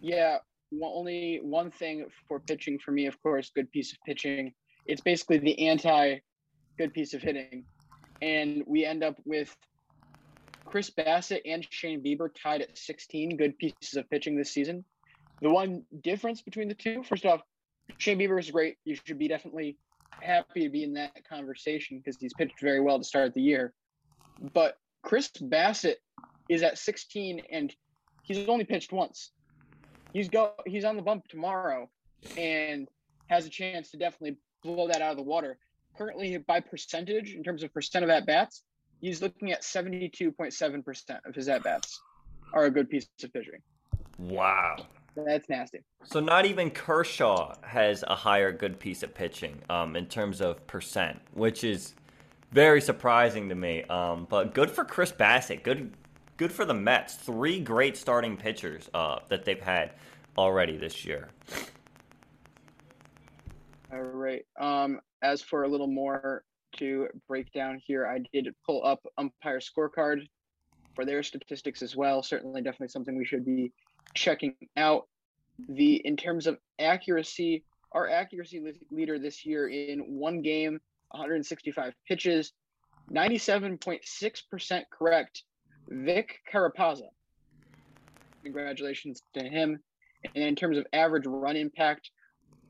Yeah, 0.00 0.38
well, 0.70 0.92
only 0.94 1.40
one 1.42 1.70
thing 1.70 2.06
for 2.28 2.40
pitching 2.40 2.78
for 2.78 2.90
me, 2.90 3.06
of 3.06 3.20
course, 3.22 3.50
good 3.54 3.70
piece 3.72 3.92
of 3.92 3.98
pitching. 4.06 4.52
It's 4.86 5.00
basically 5.00 5.38
the 5.38 5.66
anti 5.66 6.18
good 6.78 6.92
piece 6.92 7.14
of 7.14 7.22
hitting. 7.22 7.64
And 8.22 8.62
we 8.66 8.84
end 8.84 9.02
up 9.02 9.16
with 9.24 9.54
Chris 10.76 10.90
Bassitt 10.90 11.40
and 11.46 11.66
Shane 11.70 12.02
Bieber 12.02 12.28
tied 12.42 12.60
at 12.60 12.76
16 12.76 13.38
good 13.38 13.56
pieces 13.56 13.94
of 13.96 14.10
pitching 14.10 14.36
this 14.36 14.52
season. 14.52 14.84
The 15.40 15.48
one 15.48 15.84
difference 16.02 16.42
between 16.42 16.68
the 16.68 16.74
two, 16.74 17.02
first 17.02 17.24
off, 17.24 17.40
Shane 17.96 18.18
Bieber 18.18 18.38
is 18.38 18.50
great. 18.50 18.76
You 18.84 18.94
should 18.94 19.18
be 19.18 19.26
definitely 19.26 19.78
happy 20.20 20.64
to 20.64 20.68
be 20.68 20.84
in 20.84 20.92
that 20.92 21.26
conversation 21.26 21.96
because 21.96 22.18
he's 22.20 22.34
pitched 22.34 22.60
very 22.60 22.82
well 22.82 22.98
to 22.98 23.04
start 23.04 23.32
the 23.32 23.40
year. 23.40 23.72
But 24.52 24.76
Chris 25.02 25.30
Bassitt 25.40 25.94
is 26.50 26.62
at 26.62 26.76
16 26.76 27.40
and 27.50 27.74
he's 28.22 28.46
only 28.46 28.66
pitched 28.66 28.92
once. 28.92 29.30
He's 30.12 30.28
go 30.28 30.52
he's 30.66 30.84
on 30.84 30.96
the 30.96 31.02
bump 31.02 31.26
tomorrow 31.28 31.88
and 32.36 32.86
has 33.28 33.46
a 33.46 33.50
chance 33.50 33.92
to 33.92 33.96
definitely 33.96 34.36
blow 34.62 34.88
that 34.88 35.00
out 35.00 35.12
of 35.12 35.16
the 35.16 35.22
water. 35.22 35.56
Currently 35.96 36.36
by 36.46 36.60
percentage 36.60 37.32
in 37.32 37.42
terms 37.42 37.62
of 37.62 37.72
percent 37.72 38.04
of 38.04 38.10
at 38.10 38.26
bats, 38.26 38.62
he's 39.00 39.22
looking 39.22 39.52
at 39.52 39.62
72.7% 39.62 41.18
of 41.26 41.34
his 41.34 41.48
at 41.48 41.62
bats 41.62 42.00
are 42.52 42.64
a 42.64 42.70
good 42.70 42.88
piece 42.88 43.06
of 43.22 43.32
pitching. 43.32 43.60
Wow. 44.18 44.76
That's 45.16 45.48
nasty. 45.48 45.80
So 46.04 46.20
not 46.20 46.44
even 46.44 46.70
Kershaw 46.70 47.54
has 47.62 48.04
a 48.06 48.14
higher 48.14 48.52
good 48.52 48.78
piece 48.78 49.02
of 49.02 49.14
pitching 49.14 49.62
um, 49.70 49.96
in 49.96 50.06
terms 50.06 50.40
of 50.40 50.66
percent, 50.66 51.20
which 51.32 51.64
is 51.64 51.94
very 52.52 52.80
surprising 52.80 53.48
to 53.48 53.54
me. 53.54 53.82
Um, 53.84 54.26
but 54.28 54.54
good 54.54 54.70
for 54.70 54.84
Chris 54.84 55.12
Bassitt. 55.12 55.62
Good, 55.62 55.92
good 56.36 56.52
for 56.52 56.64
the 56.64 56.74
Mets. 56.74 57.14
Three 57.14 57.60
great 57.60 57.96
starting 57.96 58.36
pitchers 58.36 58.90
uh, 58.92 59.20
that 59.28 59.44
they've 59.44 59.60
had 59.60 59.92
already 60.36 60.76
this 60.76 61.04
year. 61.04 61.28
All 63.92 64.00
right. 64.00 64.44
Um, 64.60 65.00
as 65.22 65.40
for 65.40 65.64
a 65.64 65.68
little 65.68 65.86
more 65.86 66.44
to 66.78 67.08
break 67.28 67.52
down 67.52 67.80
here. 67.84 68.06
I 68.06 68.20
did 68.32 68.48
pull 68.64 68.84
up 68.84 69.04
umpire 69.18 69.60
scorecard 69.60 70.26
for 70.94 71.04
their 71.04 71.22
statistics 71.22 71.82
as 71.82 71.94
well. 71.96 72.22
Certainly, 72.22 72.62
definitely 72.62 72.88
something 72.88 73.16
we 73.16 73.24
should 73.24 73.44
be 73.44 73.72
checking 74.14 74.54
out. 74.76 75.08
The 75.68 75.96
in 76.04 76.16
terms 76.16 76.46
of 76.46 76.58
accuracy, 76.78 77.64
our 77.92 78.08
accuracy 78.08 78.62
leader 78.90 79.18
this 79.18 79.46
year 79.46 79.68
in 79.68 80.00
one 80.00 80.42
game, 80.42 80.80
165 81.10 81.94
pitches, 82.06 82.52
97.6% 83.12 84.82
correct. 84.90 85.44
Vic 85.88 86.40
Carapazza. 86.52 87.08
Congratulations 88.42 89.22
to 89.34 89.44
him. 89.44 89.78
And 90.34 90.44
in 90.44 90.56
terms 90.56 90.78
of 90.78 90.86
average 90.92 91.26
run 91.26 91.56
impact, 91.56 92.10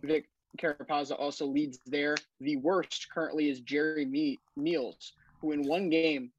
Vic 0.02 0.28
Carapazza 0.58 1.18
also 1.18 1.46
leads 1.46 1.78
there. 1.86 2.16
The 2.40 2.56
worst 2.56 3.08
currently 3.12 3.50
is 3.50 3.60
Jerry 3.60 4.04
Me- 4.04 4.38
Meals, 4.56 5.12
who 5.40 5.52
in 5.52 5.62
one 5.62 5.90
game 5.90 6.30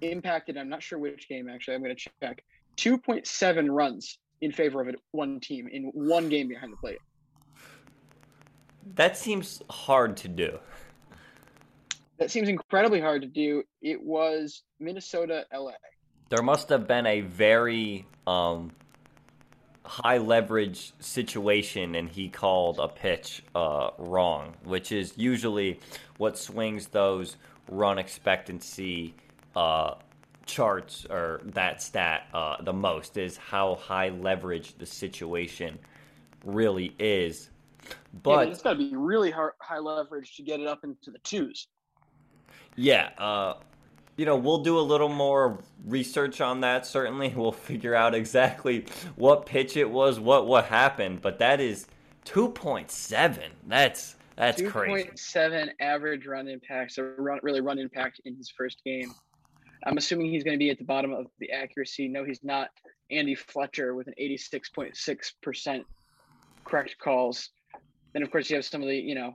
impacted, 0.00 0.56
I'm 0.56 0.68
not 0.68 0.82
sure 0.82 0.98
which 0.98 1.28
game 1.28 1.48
actually, 1.48 1.74
I'm 1.74 1.82
going 1.82 1.96
to 1.96 2.10
check, 2.20 2.44
2.7 2.76 3.68
runs 3.70 4.18
in 4.40 4.52
favor 4.52 4.80
of 4.80 4.94
one 5.10 5.40
team 5.40 5.68
in 5.68 5.84
one 5.94 6.28
game 6.28 6.48
behind 6.48 6.72
the 6.72 6.76
plate. 6.76 6.98
That 8.94 9.16
seems 9.16 9.62
hard 9.68 10.16
to 10.18 10.28
do. 10.28 10.58
That 12.18 12.30
seems 12.30 12.48
incredibly 12.48 13.00
hard 13.00 13.22
to 13.22 13.28
do. 13.28 13.62
It 13.82 14.02
was 14.02 14.62
Minnesota, 14.80 15.44
LA. 15.52 15.72
There 16.30 16.42
must 16.42 16.68
have 16.68 16.86
been 16.86 17.06
a 17.06 17.20
very 17.20 18.06
um, 18.26 18.72
high 19.88 20.18
leverage 20.18 20.92
situation 21.00 21.94
and 21.94 22.08
he 22.08 22.28
called 22.28 22.78
a 22.78 22.88
pitch 22.88 23.42
uh, 23.54 23.90
wrong, 23.98 24.54
which 24.64 24.92
is 24.92 25.14
usually 25.16 25.80
what 26.18 26.38
swings 26.38 26.88
those 26.88 27.36
run 27.70 27.98
expectancy 27.98 29.14
uh, 29.56 29.94
charts 30.44 31.06
or 31.08 31.40
that 31.44 31.82
stat 31.82 32.26
uh, 32.34 32.60
the 32.62 32.72
most 32.72 33.16
is 33.16 33.36
how 33.36 33.76
high 33.76 34.10
leverage 34.10 34.76
the 34.78 34.86
situation 34.86 35.78
really 36.44 36.94
is. 36.98 37.48
But 38.22 38.46
yeah, 38.46 38.52
it's 38.52 38.62
got 38.62 38.72
to 38.74 38.78
be 38.78 38.94
really 38.94 39.30
hard, 39.30 39.54
high 39.60 39.78
leverage 39.78 40.36
to 40.36 40.42
get 40.42 40.60
it 40.60 40.66
up 40.66 40.84
into 40.84 41.10
the 41.10 41.18
twos. 41.20 41.68
Yeah, 42.76 43.10
uh, 43.18 43.54
you 44.18 44.26
know, 44.26 44.36
we'll 44.36 44.58
do 44.58 44.78
a 44.78 44.82
little 44.82 45.08
more 45.08 45.60
research 45.86 46.42
on 46.42 46.60
that. 46.60 46.84
Certainly, 46.84 47.30
we'll 47.36 47.52
figure 47.52 47.94
out 47.94 48.14
exactly 48.14 48.84
what 49.16 49.46
pitch 49.46 49.78
it 49.78 49.90
was, 49.90 50.20
what 50.20 50.46
what 50.46 50.66
happened. 50.66 51.22
But 51.22 51.38
that 51.38 51.60
is 51.60 51.86
two 52.24 52.48
point 52.48 52.90
seven. 52.90 53.52
That's 53.66 54.16
that's 54.36 54.62
crazy. 54.62 55.10
2.7 55.10 55.70
average 55.80 56.24
run 56.26 56.46
impact, 56.46 56.92
so 56.92 57.12
run, 57.18 57.40
really 57.42 57.60
run 57.60 57.78
impact 57.78 58.20
in 58.24 58.36
his 58.36 58.48
first 58.48 58.84
game. 58.84 59.12
I'm 59.84 59.96
assuming 59.96 60.30
he's 60.30 60.44
going 60.44 60.54
to 60.54 60.58
be 60.58 60.70
at 60.70 60.78
the 60.78 60.84
bottom 60.84 61.12
of 61.12 61.26
the 61.40 61.50
accuracy. 61.50 62.06
No, 62.06 62.24
he's 62.24 62.44
not. 62.44 62.68
Andy 63.10 63.34
Fletcher 63.34 63.96
with 63.96 64.06
an 64.06 64.14
86.6% 64.20 65.84
correct 66.64 66.96
calls. 67.02 67.50
Then, 68.12 68.22
of 68.22 68.30
course, 68.30 68.48
you 68.48 68.54
have 68.54 68.64
some 68.64 68.80
of 68.80 68.88
the, 68.88 68.96
you 68.96 69.16
know, 69.16 69.34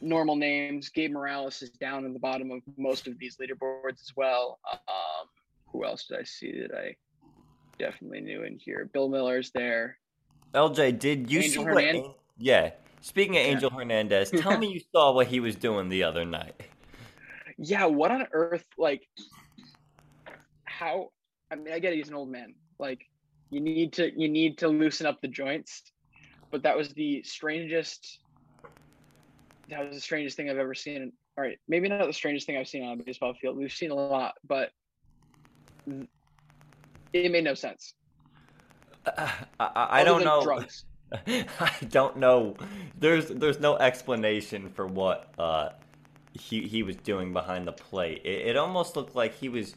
normal 0.00 0.36
names. 0.36 0.88
Gabe 0.88 1.12
Morales 1.12 1.62
is 1.62 1.70
down 1.70 2.04
in 2.04 2.12
the 2.12 2.18
bottom 2.18 2.50
of 2.50 2.60
most 2.76 3.06
of 3.06 3.18
these 3.18 3.36
leaderboards 3.36 4.00
as 4.00 4.12
well. 4.16 4.58
Um, 4.72 5.28
who 5.66 5.84
else 5.84 6.06
did 6.06 6.18
I 6.18 6.24
see 6.24 6.60
that 6.60 6.76
I 6.76 6.96
definitely 7.78 8.20
knew 8.20 8.42
in 8.42 8.58
here? 8.58 8.88
Bill 8.92 9.08
Miller's 9.08 9.50
there. 9.52 9.98
LJ, 10.54 10.98
did 10.98 11.30
you 11.30 11.40
Angel 11.40 11.64
see 11.64 11.70
what? 11.70 12.16
Yeah. 12.38 12.70
Speaking 13.00 13.36
of 13.36 13.42
Angel 13.42 13.70
Hernandez, 13.70 14.30
tell 14.30 14.58
me 14.58 14.68
you 14.72 14.80
saw 14.92 15.12
what 15.12 15.26
he 15.26 15.40
was 15.40 15.54
doing 15.54 15.88
the 15.88 16.02
other 16.02 16.24
night. 16.24 16.60
Yeah, 17.58 17.86
what 17.86 18.10
on 18.10 18.26
earth? 18.32 18.64
Like, 18.76 19.06
how? 20.64 21.10
I 21.50 21.54
mean, 21.54 21.72
I 21.72 21.78
get 21.78 21.92
it, 21.92 21.96
he's 21.96 22.08
an 22.08 22.14
old 22.14 22.30
man. 22.30 22.54
Like, 22.78 23.06
you 23.50 23.60
need 23.60 23.92
to 23.94 24.10
you 24.18 24.28
need 24.28 24.58
to 24.58 24.68
loosen 24.68 25.06
up 25.06 25.20
the 25.20 25.28
joints. 25.28 25.82
But 26.50 26.62
that 26.62 26.76
was 26.76 26.90
the 26.90 27.22
strangest. 27.22 28.20
That 29.68 29.86
was 29.86 29.96
the 29.96 30.00
strangest 30.00 30.36
thing 30.36 30.48
I've 30.48 30.58
ever 30.58 30.74
seen. 30.74 31.12
All 31.36 31.44
right, 31.44 31.58
maybe 31.68 31.88
not 31.88 32.06
the 32.06 32.12
strangest 32.12 32.46
thing 32.46 32.56
I've 32.56 32.68
seen 32.68 32.84
on 32.84 33.00
a 33.00 33.02
baseball 33.02 33.34
field. 33.34 33.56
We've 33.56 33.72
seen 33.72 33.90
a 33.90 33.94
lot, 33.94 34.34
but 34.46 34.70
it 37.12 37.32
made 37.32 37.44
no 37.44 37.54
sense. 37.54 37.94
I, 39.06 39.32
I, 39.60 39.86
I 40.00 40.04
don't 40.04 40.24
know. 40.24 40.42
Drugs. 40.42 40.84
I 41.26 41.72
don't 41.88 42.16
know. 42.16 42.56
There's 42.98 43.28
there's 43.28 43.60
no 43.60 43.76
explanation 43.76 44.70
for 44.70 44.86
what 44.86 45.32
uh, 45.38 45.70
he 46.32 46.62
he 46.62 46.82
was 46.82 46.96
doing 46.96 47.32
behind 47.32 47.66
the 47.66 47.72
plate. 47.72 48.22
It, 48.24 48.48
it 48.48 48.56
almost 48.56 48.96
looked 48.96 49.14
like 49.14 49.34
he 49.34 49.48
was 49.48 49.76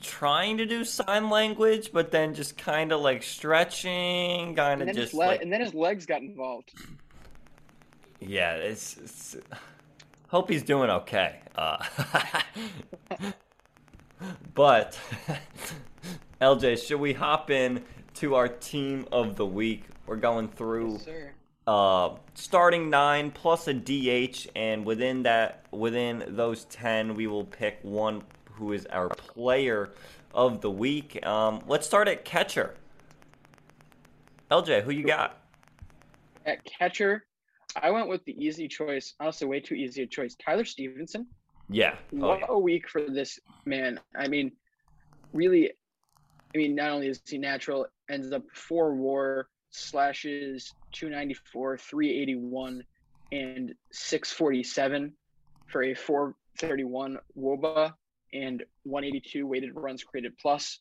trying 0.00 0.56
to 0.58 0.66
do 0.66 0.84
sign 0.84 1.28
language, 1.28 1.90
but 1.92 2.10
then 2.10 2.34
just 2.34 2.56
kind 2.56 2.92
of 2.92 3.00
like 3.00 3.22
stretching, 3.22 4.54
kind 4.54 4.80
of 4.80 4.88
his 4.88 4.96
just 4.96 5.14
le- 5.14 5.26
like 5.26 5.42
and 5.42 5.52
then 5.52 5.60
his 5.60 5.74
legs 5.74 6.06
got 6.06 6.22
involved. 6.22 6.72
Yeah. 8.26 8.54
It's, 8.54 8.96
it's 8.96 9.36
hope 10.28 10.50
he's 10.50 10.62
doing 10.62 10.90
okay. 10.90 11.40
Uh, 11.56 11.84
but 14.54 14.98
LJ, 16.40 16.86
should 16.86 17.00
we 17.00 17.12
hop 17.12 17.50
in 17.50 17.84
to 18.14 18.34
our 18.34 18.48
team 18.48 19.06
of 19.12 19.36
the 19.36 19.46
week? 19.46 19.84
We're 20.06 20.16
going 20.16 20.48
through. 20.48 21.00
Yes, 21.06 21.32
uh, 21.66 22.10
starting 22.34 22.90
nine 22.90 23.30
plus 23.30 23.68
a 23.68 23.74
DH, 23.74 24.48
and 24.54 24.84
within 24.84 25.22
that, 25.22 25.64
within 25.70 26.24
those 26.28 26.64
ten, 26.64 27.14
we 27.14 27.26
will 27.26 27.44
pick 27.44 27.78
one 27.82 28.22
who 28.52 28.72
is 28.72 28.86
our 28.86 29.08
player 29.08 29.90
of 30.34 30.60
the 30.60 30.70
week. 30.70 31.24
Um, 31.26 31.62
let's 31.66 31.86
start 31.86 32.08
at 32.08 32.24
catcher. 32.24 32.74
LJ, 34.50 34.82
who 34.82 34.90
you 34.90 35.04
got? 35.04 35.38
At 36.44 36.58
catcher, 36.64 37.24
I 37.80 37.90
went 37.90 38.08
with 38.08 38.24
the 38.24 38.32
easy 38.32 38.68
choice. 38.68 39.14
Honestly, 39.20 39.46
way 39.46 39.60
too 39.60 39.74
easy 39.74 40.02
a 40.02 40.06
choice. 40.06 40.36
Tyler 40.36 40.64
Stephenson. 40.64 41.26
Yeah. 41.68 41.96
Oh, 42.14 42.28
what 42.28 42.40
yeah. 42.40 42.46
a 42.50 42.58
week 42.58 42.88
for 42.88 43.02
this 43.02 43.38
man. 43.64 44.00
I 44.16 44.28
mean, 44.28 44.52
really, 45.32 45.70
I 46.54 46.58
mean, 46.58 46.74
not 46.74 46.90
only 46.90 47.08
is 47.08 47.20
he 47.26 47.38
natural, 47.38 47.86
ends 48.10 48.32
up 48.32 48.44
four 48.52 48.94
war, 48.94 49.48
slashes 49.70 50.72
294, 50.92 51.78
381, 51.78 52.84
and 53.32 53.74
647 53.92 55.12
for 55.66 55.82
a 55.82 55.94
431 55.94 57.18
WOBA 57.36 57.94
and 58.32 58.62
182 58.84 59.46
weighted 59.46 59.74
runs 59.74 60.04
created 60.04 60.36
plus. 60.38 60.80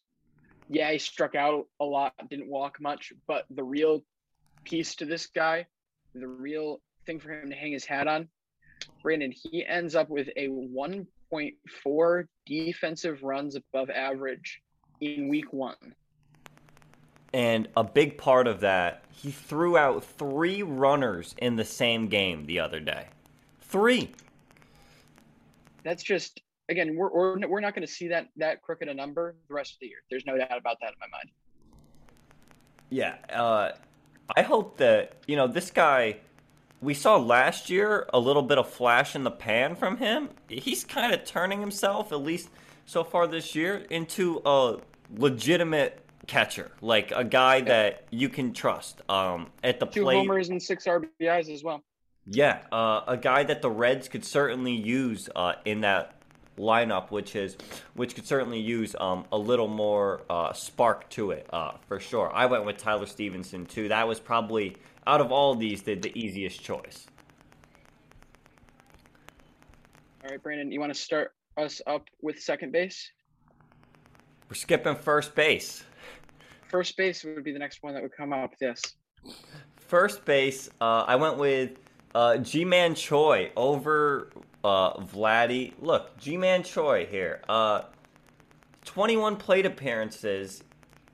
Yeah, 0.69 0.91
he 0.91 0.97
struck 0.97 1.35
out 1.35 1.67
a 1.79 1.85
lot, 1.85 2.13
didn't 2.29 2.49
walk 2.49 2.79
much, 2.79 3.13
but 3.27 3.45
the 3.49 3.63
real 3.63 4.03
piece 4.63 4.95
to 4.95 5.05
this 5.05 5.27
guy, 5.27 5.65
the 6.13 6.27
real 6.27 6.81
thing 7.05 7.19
for 7.19 7.31
him 7.31 7.49
to 7.49 7.55
hang 7.55 7.71
his 7.71 7.85
hat 7.85 8.07
on, 8.07 8.27
Brandon, 9.01 9.31
he 9.31 9.65
ends 9.65 9.95
up 9.95 10.09
with 10.09 10.29
a 10.35 10.47
1.4 10.47 12.23
defensive 12.45 13.23
runs 13.23 13.55
above 13.55 13.89
average 13.89 14.61
in 15.01 15.27
week 15.29 15.51
one. 15.51 15.75
And 17.33 17.67
a 17.75 17.83
big 17.83 18.17
part 18.17 18.47
of 18.47 18.59
that, 18.59 19.03
he 19.09 19.31
threw 19.31 19.75
out 19.75 20.03
three 20.03 20.61
runners 20.61 21.33
in 21.39 21.55
the 21.55 21.65
same 21.65 22.07
game 22.07 22.45
the 22.45 22.59
other 22.59 22.79
day. 22.79 23.07
Three. 23.61 24.11
That's 25.83 26.03
just 26.03 26.41
again, 26.69 26.95
we're 26.95 27.11
we're, 27.11 27.47
we're 27.47 27.59
not 27.59 27.73
going 27.73 27.85
to 27.85 27.91
see 27.91 28.07
that 28.09 28.27
that 28.37 28.61
crooked 28.61 28.87
a 28.87 28.93
number 28.93 29.35
the 29.47 29.53
rest 29.53 29.73
of 29.73 29.79
the 29.81 29.87
year. 29.87 29.97
There's 30.09 30.25
no 30.25 30.37
doubt 30.37 30.57
about 30.57 30.77
that 30.81 30.89
in 30.89 30.99
my 30.99 31.07
mind. 31.11 31.29
Yeah, 32.89 33.15
uh, 33.35 33.71
I 34.35 34.41
hope 34.41 34.77
that 34.77 35.17
you 35.27 35.35
know 35.35 35.47
this 35.47 35.71
guy. 35.71 36.17
We 36.81 36.93
saw 36.93 37.15
last 37.15 37.69
year 37.69 38.09
a 38.13 38.19
little 38.19 38.41
bit 38.41 38.57
of 38.57 38.69
flash 38.69 39.15
in 39.15 39.23
the 39.23 39.31
pan 39.31 39.75
from 39.75 39.97
him. 39.97 40.29
He's 40.49 40.83
kind 40.83 41.13
of 41.13 41.23
turning 41.23 41.61
himself, 41.61 42.11
at 42.11 42.21
least 42.21 42.49
so 42.85 43.05
far 43.05 43.25
this 43.25 43.55
year, 43.55 43.85
into 43.89 44.41
a 44.45 44.79
legitimate 45.15 46.03
catcher, 46.27 46.71
like 46.81 47.11
a 47.15 47.23
guy 47.23 47.61
that 47.61 48.05
you 48.11 48.27
can 48.27 48.51
trust 48.53 49.01
um, 49.09 49.47
at 49.63 49.79
the 49.79 49.85
Two 49.85 50.03
plate. 50.03 50.17
homers 50.17 50.49
and 50.49 50.61
six 50.61 50.85
RBIs 50.85 51.49
as 51.49 51.63
well. 51.63 51.81
Yeah, 52.25 52.59
uh, 52.71 53.01
a 53.07 53.17
guy 53.17 53.43
that 53.43 53.61
the 53.61 53.69
Reds 53.69 54.07
could 54.09 54.25
certainly 54.25 54.73
use 54.73 55.29
uh, 55.35 55.53
in 55.63 55.81
that 55.81 56.15
lineup, 56.57 57.11
which 57.11 57.35
is 57.35 57.57
which 57.95 58.15
could 58.15 58.27
certainly 58.27 58.59
use 58.59 58.95
um, 58.99 59.25
a 59.31 59.37
little 59.37 59.67
more 59.67 60.21
uh, 60.29 60.53
spark 60.53 61.09
to 61.11 61.31
it 61.31 61.47
uh, 61.51 61.73
for 61.87 61.99
sure. 61.99 62.31
I 62.33 62.45
went 62.45 62.65
with 62.65 62.77
Tyler 62.77 63.05
Stephenson 63.05 63.65
too. 63.65 63.87
That 63.87 64.07
was 64.07 64.19
probably 64.19 64.77
out 65.07 65.21
of 65.21 65.31
all 65.31 65.55
these 65.55 65.81
the, 65.81 65.95
the 65.95 66.17
easiest 66.17 66.61
choice. 66.61 67.07
All 70.23 70.29
right, 70.29 70.41
Brandon, 70.41 70.71
you 70.71 70.79
want 70.79 70.93
to 70.93 70.99
start 70.99 71.33
us 71.57 71.81
up 71.85 72.07
with 72.21 72.39
second 72.39 72.71
base? 72.71 73.11
We're 74.49 74.55
skipping 74.55 74.95
first 74.95 75.35
base. 75.35 75.83
First 76.67 76.95
base 76.97 77.23
would 77.23 77.43
be 77.43 77.51
the 77.51 77.59
next 77.59 77.83
one 77.83 77.93
that 77.93 78.01
would 78.01 78.15
come 78.15 78.33
up. 78.33 78.53
Yes. 78.61 78.81
First 79.75 80.25
base, 80.25 80.69
uh, 80.81 81.03
I 81.07 81.15
went 81.17 81.37
with 81.37 81.71
uh, 82.15 82.37
Ji-Man 82.37 82.95
Choi 82.95 83.51
over 83.55 84.29
uh, 84.63 84.93
Vladdy. 84.97 85.73
Look, 85.79 86.17
Ji-Man 86.17 86.63
Choi 86.63 87.05
here. 87.05 87.41
Uh, 87.47 87.83
21 88.85 89.37
plate 89.37 89.65
appearances, 89.65 90.63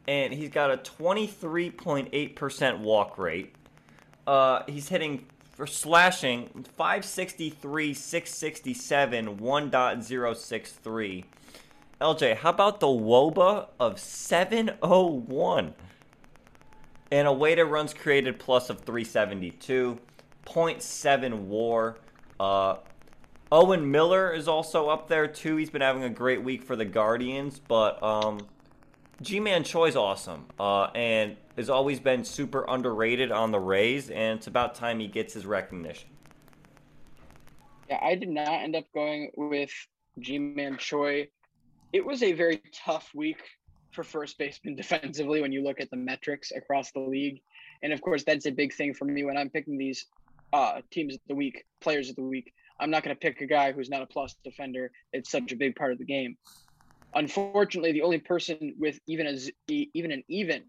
and 0.08 0.34
he's 0.34 0.50
got 0.50 0.72
a 0.72 0.78
23.8% 0.78 2.80
walk 2.80 3.18
rate. 3.18 3.54
Uh, 4.26 4.64
he's 4.68 4.90
hitting 4.90 5.26
for 5.54 5.68
slashing 5.68 6.66
563, 6.78 7.94
667, 7.94 9.38
1.063. 9.38 11.24
LJ, 12.00 12.38
how 12.38 12.50
about 12.50 12.80
the 12.80 12.88
WOBA 12.88 13.68
of 13.80 14.00
701? 14.00 15.74
And 17.12 17.28
a 17.28 17.34
weighted 17.34 17.68
runs 17.68 17.94
created 17.94 18.40
plus 18.40 18.70
of 18.70 18.80
372. 18.82 20.00
0.7 20.46 21.40
war. 21.40 21.98
Uh, 22.40 22.78
Owen 23.52 23.90
Miller 23.90 24.32
is 24.32 24.48
also 24.48 24.90
up 24.90 25.08
there 25.08 25.28
too. 25.28 25.56
He's 25.56 25.72
been 25.72 25.82
having 25.82 26.04
a 26.04 26.10
great 26.10 26.44
week 26.44 26.64
for 26.64 26.76
the 26.76 26.86
Guardians, 26.86 27.60
but 27.60 28.02
um, 28.04 28.48
Ji-Man 29.22 29.64
Choi's 29.64 29.96
awesome, 29.96 30.46
uh, 30.60 30.86
and 30.94 31.36
has 31.58 31.70
always 31.70 32.00
been 32.00 32.24
super 32.24 32.64
underrated 32.68 33.32
on 33.32 33.52
the 33.52 33.60
Rays, 33.60 34.10
and 34.12 34.38
it's 34.38 34.48
about 34.48 34.76
time 34.76 35.00
he 35.00 35.08
gets 35.08 35.34
his 35.34 35.46
recognition. 35.48 36.10
Yeah, 37.90 38.00
I 38.04 38.16
did 38.16 38.30
not 38.30 38.48
end 38.48 38.76
up 38.76 38.86
going 38.94 39.32
with 39.36 39.72
Ji-Man 40.20 40.78
Choi. 40.78 41.28
It 41.92 42.06
was 42.06 42.22
a 42.22 42.34
very 42.34 42.62
tough 42.72 43.10
week 43.16 43.42
for 43.92 44.04
first 44.04 44.38
baseman 44.38 44.76
defensively 44.78 45.42
when 45.42 45.52
you 45.52 45.64
look 45.64 45.82
at 45.82 45.90
the 45.90 45.98
metrics 45.98 46.52
across 46.52 46.92
the 46.92 47.00
league. 47.00 47.42
And 47.82 47.92
of 47.92 48.02
course, 48.02 48.24
that's 48.24 48.46
a 48.46 48.52
big 48.52 48.74
thing 48.74 48.94
for 48.94 49.06
me 49.06 49.24
when 49.24 49.38
I'm 49.38 49.50
picking 49.50 49.78
these 49.78 50.06
uh, 50.54 50.82
teams 50.92 51.16
of 51.16 51.22
the 51.28 51.36
week, 51.36 51.66
players 51.82 52.10
of 52.10 52.16
the 52.16 52.22
week. 52.22 52.54
I'm 52.80 52.90
not 52.90 53.04
going 53.04 53.16
to 53.16 53.20
pick 53.20 53.42
a 53.42 53.46
guy 53.46 53.72
who's 53.72 53.90
not 53.90 54.02
a 54.02 54.06
plus 54.06 54.36
defender. 54.44 54.92
It's 55.12 55.30
such 55.30 55.52
a 55.52 55.56
big 55.56 55.76
part 55.76 55.92
of 55.92 55.98
the 55.98 56.06
game. 56.06 56.38
Unfortunately, 57.14 57.92
the 57.92 58.04
only 58.04 58.20
person 58.20 58.76
with 58.78 59.00
even 59.08 59.28
a 59.28 59.38
z- 59.38 59.54
even 59.68 60.12
an 60.12 60.24
even 60.28 60.64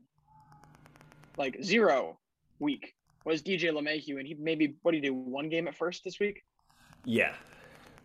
like 1.37 1.57
zero 1.63 2.19
week 2.59 2.95
was 3.25 3.43
DJ 3.43 3.71
LeMahieu, 3.73 4.19
and 4.19 4.27
he 4.27 4.35
maybe 4.39 4.77
what 4.83 4.93
did 4.93 5.03
he 5.03 5.11
do? 5.11 5.15
One 5.15 5.49
game 5.49 5.69
at 5.69 5.77
first 5.77 6.03
this 6.05 6.19
week. 6.19 6.43
Yeah. 7.05 7.33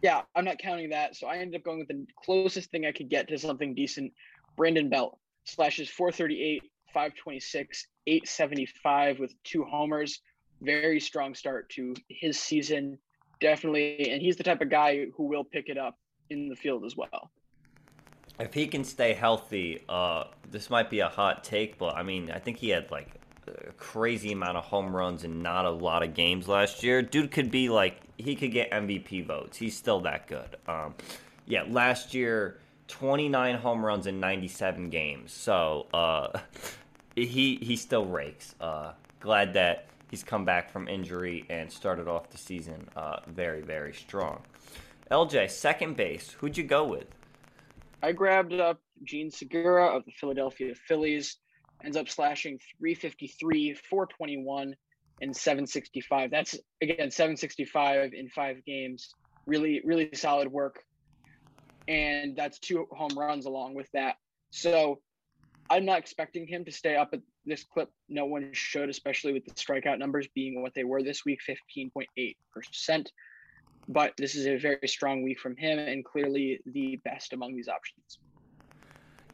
Yeah, 0.01 0.21
I'm 0.35 0.45
not 0.45 0.59
counting 0.59 0.89
that. 0.89 1.15
So 1.15 1.27
I 1.27 1.37
ended 1.37 1.59
up 1.59 1.63
going 1.63 1.79
with 1.79 1.87
the 1.87 2.05
closest 2.23 2.69
thing 2.69 2.85
I 2.85 2.91
could 2.91 3.09
get 3.09 3.27
to 3.29 3.37
something 3.37 3.73
decent. 3.73 4.13
Brandon 4.57 4.89
Belt 4.89 5.17
slashes 5.45 5.89
438, 5.89 6.63
526, 6.93 7.87
875 8.05 9.19
with 9.19 9.33
two 9.43 9.63
homers. 9.63 10.21
Very 10.61 10.99
strong 10.99 11.33
start 11.33 11.69
to 11.71 11.95
his 12.09 12.39
season. 12.39 12.97
Definitely. 13.45 14.09
And 14.09 14.23
he's 14.23 14.37
the 14.37 14.43
type 14.43 14.61
of 14.61 14.71
guy 14.71 15.05
who 15.15 15.25
will 15.25 15.43
pick 15.43 15.69
it 15.69 15.77
up 15.77 15.99
in 16.31 16.49
the 16.49 16.55
field 16.55 16.83
as 16.83 16.97
well. 16.97 17.29
If 18.39 18.55
he 18.55 18.65
can 18.65 18.83
stay 18.83 19.13
healthy, 19.13 19.83
uh, 19.87 20.23
this 20.49 20.71
might 20.71 20.89
be 20.89 21.01
a 21.01 21.09
hot 21.09 21.43
take, 21.43 21.77
but 21.77 21.95
I 21.95 22.01
mean, 22.01 22.31
I 22.31 22.39
think 22.39 22.57
he 22.57 22.69
had 22.69 22.89
like 22.89 23.07
a 23.47 23.71
crazy 23.73 24.31
amount 24.31 24.57
of 24.57 24.63
home 24.63 24.95
runs 24.95 25.25
and 25.25 25.43
not 25.43 25.65
a 25.65 25.69
lot 25.69 26.01
of 26.01 26.15
games 26.15 26.47
last 26.47 26.81
year. 26.81 27.03
Dude 27.03 27.29
could 27.29 27.51
be 27.51 27.69
like 27.69 28.01
he 28.17 28.33
could 28.33 28.51
get 28.51 28.71
MVP 28.71 29.27
votes. 29.27 29.57
He's 29.57 29.77
still 29.77 29.99
that 30.01 30.25
good. 30.25 30.55
Um, 30.67 30.95
yeah, 31.45 31.65
last 31.69 32.15
year 32.15 32.57
29 32.87 33.57
home 33.57 33.85
runs 33.85 34.07
in 34.07 34.19
97 34.19 34.89
games. 34.89 35.31
So 35.31 35.85
uh, 35.93 36.39
he 37.15 37.59
he 37.61 37.75
still 37.75 38.07
rakes. 38.07 38.55
Uh, 38.59 38.93
glad 39.19 39.53
that 39.53 39.85
he's 40.09 40.23
come 40.23 40.45
back 40.45 40.71
from 40.71 40.87
injury 40.87 41.45
and 41.49 41.71
started 41.71 42.07
off 42.07 42.29
the 42.29 42.37
season 42.37 42.87
uh, 42.95 43.19
very 43.27 43.61
very 43.61 43.93
strong. 43.93 44.41
LJ, 45.11 45.51
second 45.51 45.95
base, 45.95 46.31
who'd 46.31 46.57
you 46.57 46.63
go 46.63 46.85
with? 46.85 47.05
I 48.01 48.11
grabbed 48.11 48.53
up 48.53 48.79
Jean 49.03 49.31
Segura 49.31 49.87
of 49.87 50.05
the 50.05 50.11
Philadelphia 50.11 50.73
Phillies 50.87 51.37
ends 51.83 51.97
up 51.97 52.09
slashing 52.09 52.59
353, 52.79 53.73
421, 53.89 54.75
and 55.21 55.35
765. 55.35 56.31
That's 56.31 56.57
again 56.81 57.11
765 57.11 58.13
in 58.13 58.29
five 58.29 58.63
games. 58.65 59.13
Really, 59.45 59.81
really 59.83 60.09
solid 60.13 60.47
work. 60.51 60.83
And 61.87 62.35
that's 62.35 62.57
two 62.59 62.87
home 62.91 63.17
runs 63.17 63.45
along 63.45 63.75
with 63.75 63.89
that. 63.93 64.15
So 64.49 64.99
I'm 65.69 65.85
not 65.85 65.99
expecting 65.99 66.47
him 66.47 66.65
to 66.65 66.71
stay 66.71 66.95
up 66.95 67.09
at 67.13 67.19
this 67.45 67.63
clip. 67.63 67.89
No 68.09 68.25
one 68.25 68.49
should, 68.53 68.89
especially 68.89 69.33
with 69.33 69.45
the 69.45 69.51
strikeout 69.51 69.99
numbers 69.99 70.27
being 70.33 70.61
what 70.61 70.73
they 70.73 70.83
were 70.83 71.03
this 71.03 71.25
week 71.25 71.39
15.8%. 71.77 73.07
But 73.87 74.13
this 74.17 74.35
is 74.35 74.47
a 74.47 74.57
very 74.57 74.87
strong 74.87 75.23
week 75.23 75.39
from 75.39 75.55
him 75.55 75.77
and 75.77 76.03
clearly 76.03 76.59
the 76.65 76.99
best 77.05 77.33
among 77.33 77.55
these 77.55 77.67
options. 77.67 78.19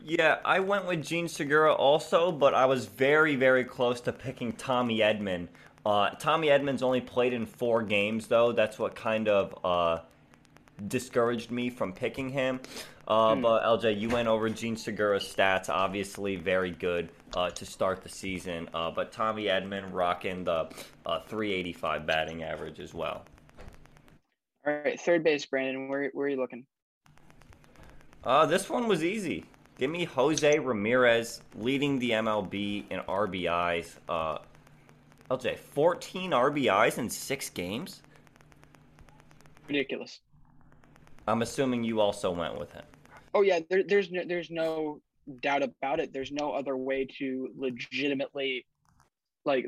Yeah, 0.04 0.40
I 0.44 0.60
went 0.60 0.88
with 0.88 1.06
Jean 1.06 1.28
Segura 1.28 1.74
also, 1.74 2.32
but 2.32 2.54
I 2.54 2.66
was 2.66 2.86
very, 2.86 3.36
very 3.36 3.64
close 3.64 4.02
to 4.02 4.12
picking 4.12 4.54
Tommy 4.54 5.00
Edman. 5.00 5.48
Uh, 5.86 6.10
Tommy 6.12 6.50
Edmonds 6.50 6.82
only 6.82 7.02
played 7.02 7.34
in 7.34 7.46
four 7.46 7.84
games, 7.84 8.28
though. 8.28 8.52
That's 8.52 8.80
what 8.80 8.96
kind 8.96 9.28
of 9.28 9.58
uh, 9.64 10.02
discouraged 10.88 11.52
me 11.52 11.70
from 11.70 11.94
picking 11.94 12.30
him. 12.30 12.60
Uh, 13.08 13.36
hmm. 13.36 13.42
But 13.42 13.64
LJ, 13.64 14.00
you 14.00 14.10
went 14.10 14.28
over 14.28 14.50
Jean 14.50 14.76
Segura's 14.76 15.24
stats. 15.24 15.70
Obviously, 15.70 16.36
very 16.36 16.72
good 16.72 17.10
uh, 17.36 17.50
to 17.52 17.66
start 17.66 18.02
the 18.04 18.10
season. 18.10 18.70
Uh, 18.74 18.92
but 18.92 19.12
Tommy 19.12 19.46
Edman 19.46 19.92
rocking 19.92 20.44
the 20.44 20.70
uh, 21.06 21.20
385 21.28 22.06
batting 22.06 22.44
average 22.44 22.80
as 22.80 22.94
well. 22.94 23.26
All 24.66 24.74
right, 24.74 25.00
third 25.00 25.24
base, 25.24 25.46
Brandon. 25.46 25.88
Where, 25.90 26.10
where 26.14 26.28
are 26.28 26.30
you 26.30 26.38
looking? 26.38 26.66
Uh, 28.24 28.46
this 28.46 28.70
one 28.70 28.88
was 28.88 29.04
easy. 29.04 29.46
Give 29.80 29.90
me 29.90 30.06
Jose 30.06 30.60
Ramirez 30.60 31.42
leading 31.56 31.98
the 31.98 32.12
MLB 32.12 32.84
in 32.92 33.00
RBIs. 33.00 33.96
Uh, 34.08 34.38
LJ, 35.32 35.58
14 35.58 36.32
RBIs 36.32 37.00
in 37.00 37.10
six 37.10 37.50
games? 37.50 38.04
Ridiculous. 39.68 40.20
I'm 41.32 41.42
assuming 41.42 41.84
you 41.84 42.02
also 42.02 42.30
went 42.32 42.60
with 42.60 42.72
him. 42.72 42.84
Oh 43.34 43.42
yeah, 43.42 43.60
there, 43.70 43.84
there's 43.88 44.12
no, 44.12 44.24
there's 44.28 44.52
no 44.52 45.00
doubt 45.42 45.64
about 45.64 46.00
it. 46.00 46.12
There's 46.12 46.32
no 46.32 46.52
other 46.52 46.76
way 46.76 47.08
to 47.20 47.50
legitimately, 47.58 48.66
like, 49.46 49.66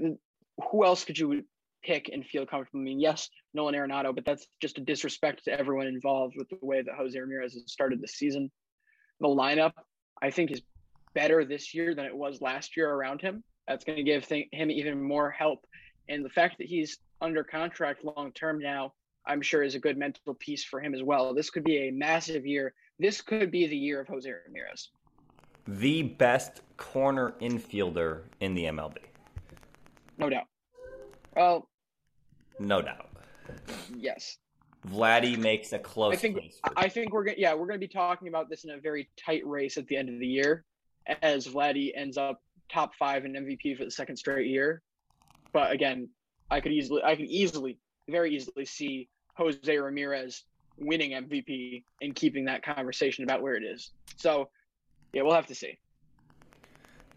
who 0.70 0.86
else 0.86 1.06
could 1.06 1.18
you 1.18 1.44
pick 1.84 2.10
and 2.10 2.26
feel 2.26 2.46
comfortable? 2.46 2.82
I 2.82 2.84
mean, 2.84 3.00
yes, 3.00 3.30
Nolan 3.54 3.76
Arenado, 3.76 4.14
but 4.14 4.26
that's 4.26 4.46
just 4.62 4.78
a 4.78 4.82
disrespect 4.82 5.46
to 5.46 5.58
everyone 5.58 5.88
involved 5.88 6.36
with 6.38 6.50
the 6.50 6.58
way 6.62 6.82
that 6.82 6.96
Jose 6.96 7.18
Ramirez 7.18 7.54
has 7.54 7.64
started 7.68 8.02
the 8.02 8.08
season. 8.08 8.52
The 9.22 9.28
lineup 9.28 9.74
I 10.22 10.32
think 10.32 10.52
is 10.52 10.62
better 11.14 11.46
this 11.46 11.74
year 11.74 11.96
than 11.96 12.06
it 12.06 12.16
was 12.16 12.42
last 12.42 12.76
year 12.76 12.90
around 12.90 13.22
him. 13.22 13.44
That's 13.68 13.86
going 13.86 13.98
to 13.98 14.04
give 14.04 14.28
th- 14.28 14.50
him 14.52 14.70
even 14.70 15.02
more 15.02 15.32
help. 15.32 15.66
And 16.10 16.26
the 16.26 16.30
fact 16.30 16.58
that 16.58 16.68
he's 16.68 16.98
under 17.22 17.44
contract 17.44 18.04
long 18.04 18.34
term 18.34 18.60
now, 18.60 18.94
I'm 19.26 19.42
sure 19.42 19.64
is 19.64 19.76
a 19.76 19.80
good 19.80 19.98
mental 19.98 20.34
piece 20.34 20.64
for 20.64 20.80
him 20.80 20.94
as 20.94 21.04
well. 21.04 21.34
This 21.34 21.50
could 21.50 21.64
be 21.64 21.88
a 21.88 21.92
massive 21.92 22.46
year. 22.46 22.74
This 23.00 23.22
could 23.22 23.52
be 23.52 23.68
the 23.68 23.76
year 23.76 24.02
of 24.02 24.08
Jose 24.08 24.30
Ramirez. 24.48 24.90
The 25.68 26.04
best 26.04 26.62
corner 26.78 27.34
infielder 27.42 28.24
in 28.42 28.54
the 28.54 28.66
MLB. 28.66 28.98
No 30.18 30.30
doubt. 30.30 30.46
Well, 31.36 31.70
no 32.60 32.82
doubt. 32.82 33.10
Yes. 33.96 34.38
Vladdy 34.88 35.38
makes 35.38 35.72
a 35.74 35.80
close. 35.80 36.14
I 36.14 36.18
think. 36.18 36.38
I 36.76 36.90
think 36.90 37.14
we're 37.14 37.24
gonna. 37.24 37.38
Yeah, 37.38 37.54
we're 37.54 37.68
gonna 37.68 37.80
be 37.80 37.88
talking 37.88 38.28
about 38.28 38.50
this 38.50 38.66
in 38.66 38.72
a 38.72 38.80
very 38.80 39.10
tight 39.18 39.46
race 39.46 39.78
at 39.78 39.88
the 39.88 39.96
end 39.96 40.10
of 40.10 40.20
the 40.20 40.28
year, 40.28 40.66
as 41.22 41.48
Vladdy 41.48 41.92
ends 41.96 42.18
up 42.18 42.42
top 42.70 42.94
five 42.96 43.24
in 43.24 43.34
MVP 43.34 43.78
for 43.78 43.86
the 43.86 43.92
second 43.92 44.18
straight 44.18 44.48
year. 44.48 44.82
But 45.54 45.72
again, 45.72 46.10
I 46.52 46.60
could 46.60 46.74
easily, 46.74 47.02
I 47.04 47.16
can 47.16 47.28
easily, 47.28 47.80
very 48.10 48.36
easily 48.36 48.66
see 48.66 49.10
Jose 49.36 49.78
Ramirez 49.78 50.44
winning 50.78 51.12
MVP 51.12 51.84
and 52.02 52.16
keeping 52.16 52.46
that 52.46 52.64
conversation 52.64 53.24
about 53.24 53.42
where 53.42 53.56
it 53.56 53.64
is. 53.64 53.92
So, 54.16 54.50
yeah, 55.14 55.22
we'll 55.22 55.36
have 55.36 55.48
to 55.48 55.56
see. 55.56 55.78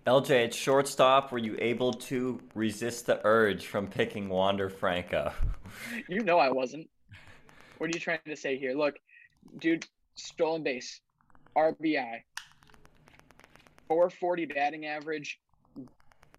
LJ, 0.06 0.44
at 0.44 0.54
shortstop, 0.54 1.32
were 1.32 1.38
you 1.38 1.56
able 1.58 1.92
to 1.92 2.40
resist 2.54 3.06
the 3.06 3.20
urge 3.24 3.66
from 3.66 3.88
picking 3.88 4.28
Wander 4.28 4.68
Franco? 4.68 5.32
you 6.08 6.22
know 6.22 6.38
I 6.38 6.50
wasn't. 6.50 6.88
What 7.78 7.88
are 7.88 7.92
you 7.92 8.00
trying 8.00 8.20
to 8.26 8.36
say 8.36 8.56
here? 8.56 8.74
Look, 8.74 8.94
dude, 9.58 9.86
stolen 10.14 10.62
base, 10.62 11.00
RBI, 11.56 12.22
440 13.88 14.46
batting 14.46 14.86
average. 14.86 15.40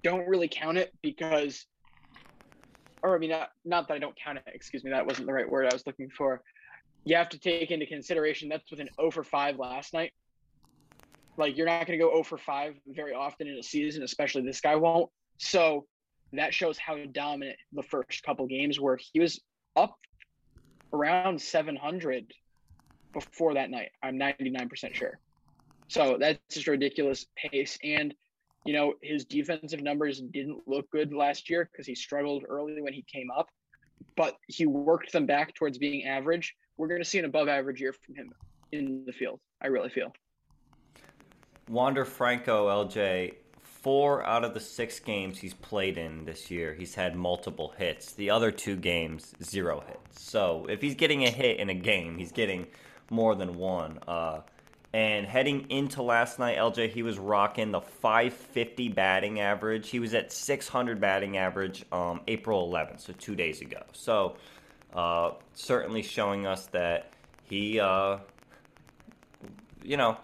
Don't 0.03 0.27
really 0.27 0.47
count 0.47 0.77
it 0.77 0.93
because, 1.01 1.65
or 3.03 3.15
I 3.15 3.19
mean, 3.19 3.31
not, 3.31 3.49
not 3.65 3.87
that 3.87 3.95
I 3.95 3.99
don't 3.99 4.15
count 4.17 4.37
it. 4.37 4.43
Excuse 4.53 4.83
me, 4.83 4.91
that 4.91 5.05
wasn't 5.05 5.27
the 5.27 5.33
right 5.33 5.49
word 5.49 5.67
I 5.67 5.73
was 5.73 5.85
looking 5.85 6.09
for. 6.09 6.41
You 7.03 7.15
have 7.15 7.29
to 7.29 7.39
take 7.39 7.71
into 7.71 7.85
consideration 7.85 8.49
that's 8.49 8.69
with 8.69 8.79
an 8.79 8.89
0 8.99 9.11
for 9.11 9.23
5 9.23 9.57
last 9.59 9.93
night. 9.93 10.13
Like 11.37 11.55
you're 11.55 11.67
not 11.67 11.85
going 11.85 11.97
to 11.97 12.03
go 12.03 12.11
0 12.11 12.23
for 12.23 12.37
5 12.37 12.75
very 12.87 13.13
often 13.13 13.47
in 13.47 13.57
a 13.57 13.63
season, 13.63 14.03
especially 14.03 14.41
this 14.41 14.61
guy 14.61 14.75
won't. 14.75 15.09
So 15.37 15.85
that 16.33 16.53
shows 16.53 16.77
how 16.77 16.97
dominant 17.11 17.57
the 17.71 17.83
first 17.83 18.23
couple 18.23 18.47
games 18.47 18.79
were. 18.79 18.99
He 19.13 19.19
was 19.19 19.39
up 19.75 19.97
around 20.91 21.41
700 21.41 22.33
before 23.13 23.53
that 23.53 23.69
night. 23.69 23.91
I'm 24.03 24.17
99% 24.19 24.93
sure. 24.93 25.19
So 25.87 26.17
that's 26.19 26.39
just 26.49 26.67
ridiculous 26.67 27.25
pace. 27.35 27.77
And, 27.83 28.13
you 28.65 28.73
know, 28.73 28.93
his 29.01 29.25
defensive 29.25 29.81
numbers 29.81 30.21
didn't 30.21 30.67
look 30.67 30.89
good 30.91 31.13
last 31.13 31.49
year 31.49 31.69
because 31.71 31.87
he 31.87 31.95
struggled 31.95 32.43
early 32.47 32.81
when 32.81 32.93
he 32.93 33.03
came 33.03 33.29
up, 33.31 33.49
but 34.15 34.35
he 34.47 34.65
worked 34.65 35.11
them 35.11 35.25
back 35.25 35.53
towards 35.55 35.77
being 35.77 36.05
average. 36.05 36.55
We're 36.77 36.87
going 36.87 37.01
to 37.01 37.09
see 37.09 37.19
an 37.19 37.25
above 37.25 37.47
average 37.47 37.79
year 37.79 37.93
from 37.93 38.15
him 38.15 38.33
in 38.71 39.03
the 39.05 39.13
field. 39.13 39.39
I 39.61 39.67
really 39.67 39.89
feel. 39.89 40.13
Wander 41.69 42.05
Franco, 42.05 42.67
LJ, 42.85 43.35
four 43.63 44.25
out 44.25 44.43
of 44.43 44.53
the 44.53 44.59
six 44.59 44.99
games 44.99 45.37
he's 45.37 45.53
played 45.53 45.97
in 45.97 46.25
this 46.25 46.51
year, 46.51 46.73
he's 46.73 46.95
had 46.95 47.15
multiple 47.15 47.73
hits. 47.77 48.13
The 48.13 48.29
other 48.29 48.51
two 48.51 48.75
games, 48.75 49.33
zero 49.43 49.83
hits. 49.87 50.21
So 50.21 50.65
if 50.69 50.81
he's 50.81 50.95
getting 50.95 51.23
a 51.23 51.29
hit 51.29 51.59
in 51.59 51.69
a 51.69 51.73
game, 51.73 52.17
he's 52.17 52.31
getting 52.31 52.67
more 53.09 53.35
than 53.35 53.55
one. 53.55 53.99
Uh, 54.07 54.41
and 54.93 55.25
heading 55.25 55.69
into 55.69 56.01
last 56.01 56.39
night, 56.39 56.57
LJ, 56.57 56.89
he 56.89 57.03
was 57.03 57.19
rocking 57.19 57.71
the 57.71 57.81
550 57.81 58.89
batting 58.89 59.39
average. 59.39 59.89
He 59.89 59.99
was 59.99 60.13
at 60.13 60.31
600 60.31 60.99
batting 60.99 61.37
average 61.37 61.85
um, 61.91 62.21
April 62.27 62.71
11th, 62.71 63.01
so 63.01 63.13
two 63.13 63.35
days 63.35 63.61
ago. 63.61 63.81
So 63.91 64.37
uh, 64.93 65.31
certainly 65.53 66.01
showing 66.01 66.47
us 66.47 66.67
that 66.67 67.11
he, 67.43 67.79
uh, 67.79 68.17
you 69.83 69.97
know, 69.97 70.17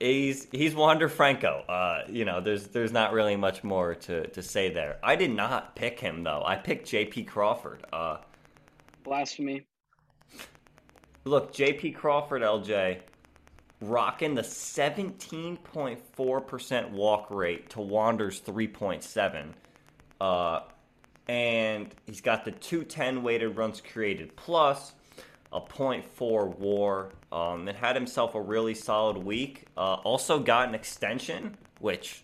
he's 0.00 0.46
he's 0.50 0.74
Wander 0.74 1.08
Franco. 1.08 1.64
Uh, 1.68 2.04
you 2.08 2.24
know, 2.24 2.40
there's 2.40 2.68
there's 2.68 2.92
not 2.92 3.12
really 3.12 3.36
much 3.36 3.62
more 3.62 3.94
to, 3.94 4.26
to 4.28 4.42
say 4.42 4.72
there. 4.72 4.98
I 5.02 5.16
did 5.16 5.30
not 5.30 5.76
pick 5.76 6.00
him 6.00 6.24
though. 6.24 6.42
I 6.44 6.56
picked 6.56 6.88
J.P. 6.88 7.24
Crawford. 7.24 7.84
Uh, 7.92 8.18
Blasphemy. 9.04 9.66
Look, 11.24 11.54
J.P. 11.54 11.92
Crawford, 11.92 12.42
LJ, 12.42 13.00
rocking 13.88 14.34
the 14.34 14.42
17.4% 14.42 16.90
walk 16.90 17.26
rate 17.30 17.70
to 17.70 17.80
Wander's 17.80 18.40
3.7. 18.40 19.52
Uh, 20.20 20.60
and 21.28 21.94
he's 22.06 22.20
got 22.20 22.44
the 22.44 22.52
210 22.52 23.22
weighted 23.22 23.56
runs 23.56 23.80
created 23.80 24.36
plus 24.36 24.92
a 25.52 25.60
0.4 25.60 26.58
war. 26.58 27.12
Um, 27.32 27.68
and 27.68 27.76
had 27.76 27.96
himself 27.96 28.34
a 28.34 28.40
really 28.40 28.74
solid 28.74 29.16
week. 29.16 29.64
Uh, 29.76 29.94
also 30.04 30.38
got 30.38 30.68
an 30.68 30.74
extension, 30.74 31.56
which, 31.80 32.22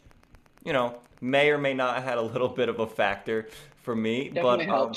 you 0.64 0.72
know, 0.72 1.00
may 1.20 1.50
or 1.50 1.58
may 1.58 1.74
not 1.74 1.96
have 1.96 2.04
had 2.04 2.18
a 2.18 2.22
little 2.22 2.48
bit 2.48 2.68
of 2.68 2.78
a 2.78 2.86
factor 2.86 3.48
for 3.82 3.96
me. 3.96 4.28
Definitely 4.28 4.66
but 4.66 4.74
um, 4.74 4.92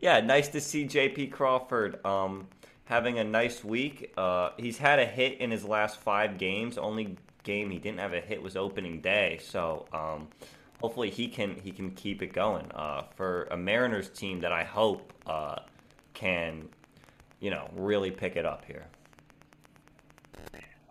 yeah, 0.00 0.20
nice 0.20 0.48
to 0.48 0.60
see 0.60 0.84
JP 0.84 1.32
Crawford 1.32 2.04
um, 2.04 2.48
having 2.84 3.18
a 3.18 3.24
nice 3.24 3.64
week. 3.64 4.12
Uh, 4.16 4.50
he's 4.56 4.78
had 4.78 4.98
a 4.98 5.06
hit 5.06 5.40
in 5.40 5.50
his 5.50 5.64
last 5.64 5.98
five 5.98 6.38
games. 6.38 6.78
Only 6.78 7.16
game 7.42 7.70
he 7.70 7.78
didn't 7.78 7.98
have 7.98 8.12
a 8.12 8.20
hit 8.20 8.42
was 8.42 8.56
opening 8.56 9.00
day. 9.00 9.38
So 9.42 9.86
um, 9.92 10.28
hopefully 10.80 11.10
he 11.10 11.28
can 11.28 11.56
he 11.62 11.70
can 11.70 11.90
keep 11.92 12.22
it 12.22 12.32
going 12.32 12.70
uh, 12.74 13.04
for 13.14 13.44
a 13.50 13.56
Mariners 13.56 14.08
team 14.08 14.40
that 14.40 14.52
I 14.52 14.64
hope 14.64 15.12
uh, 15.26 15.56
can 16.12 16.68
you 17.40 17.50
know 17.50 17.70
really 17.74 18.10
pick 18.10 18.36
it 18.36 18.44
up 18.44 18.64
here. 18.64 18.86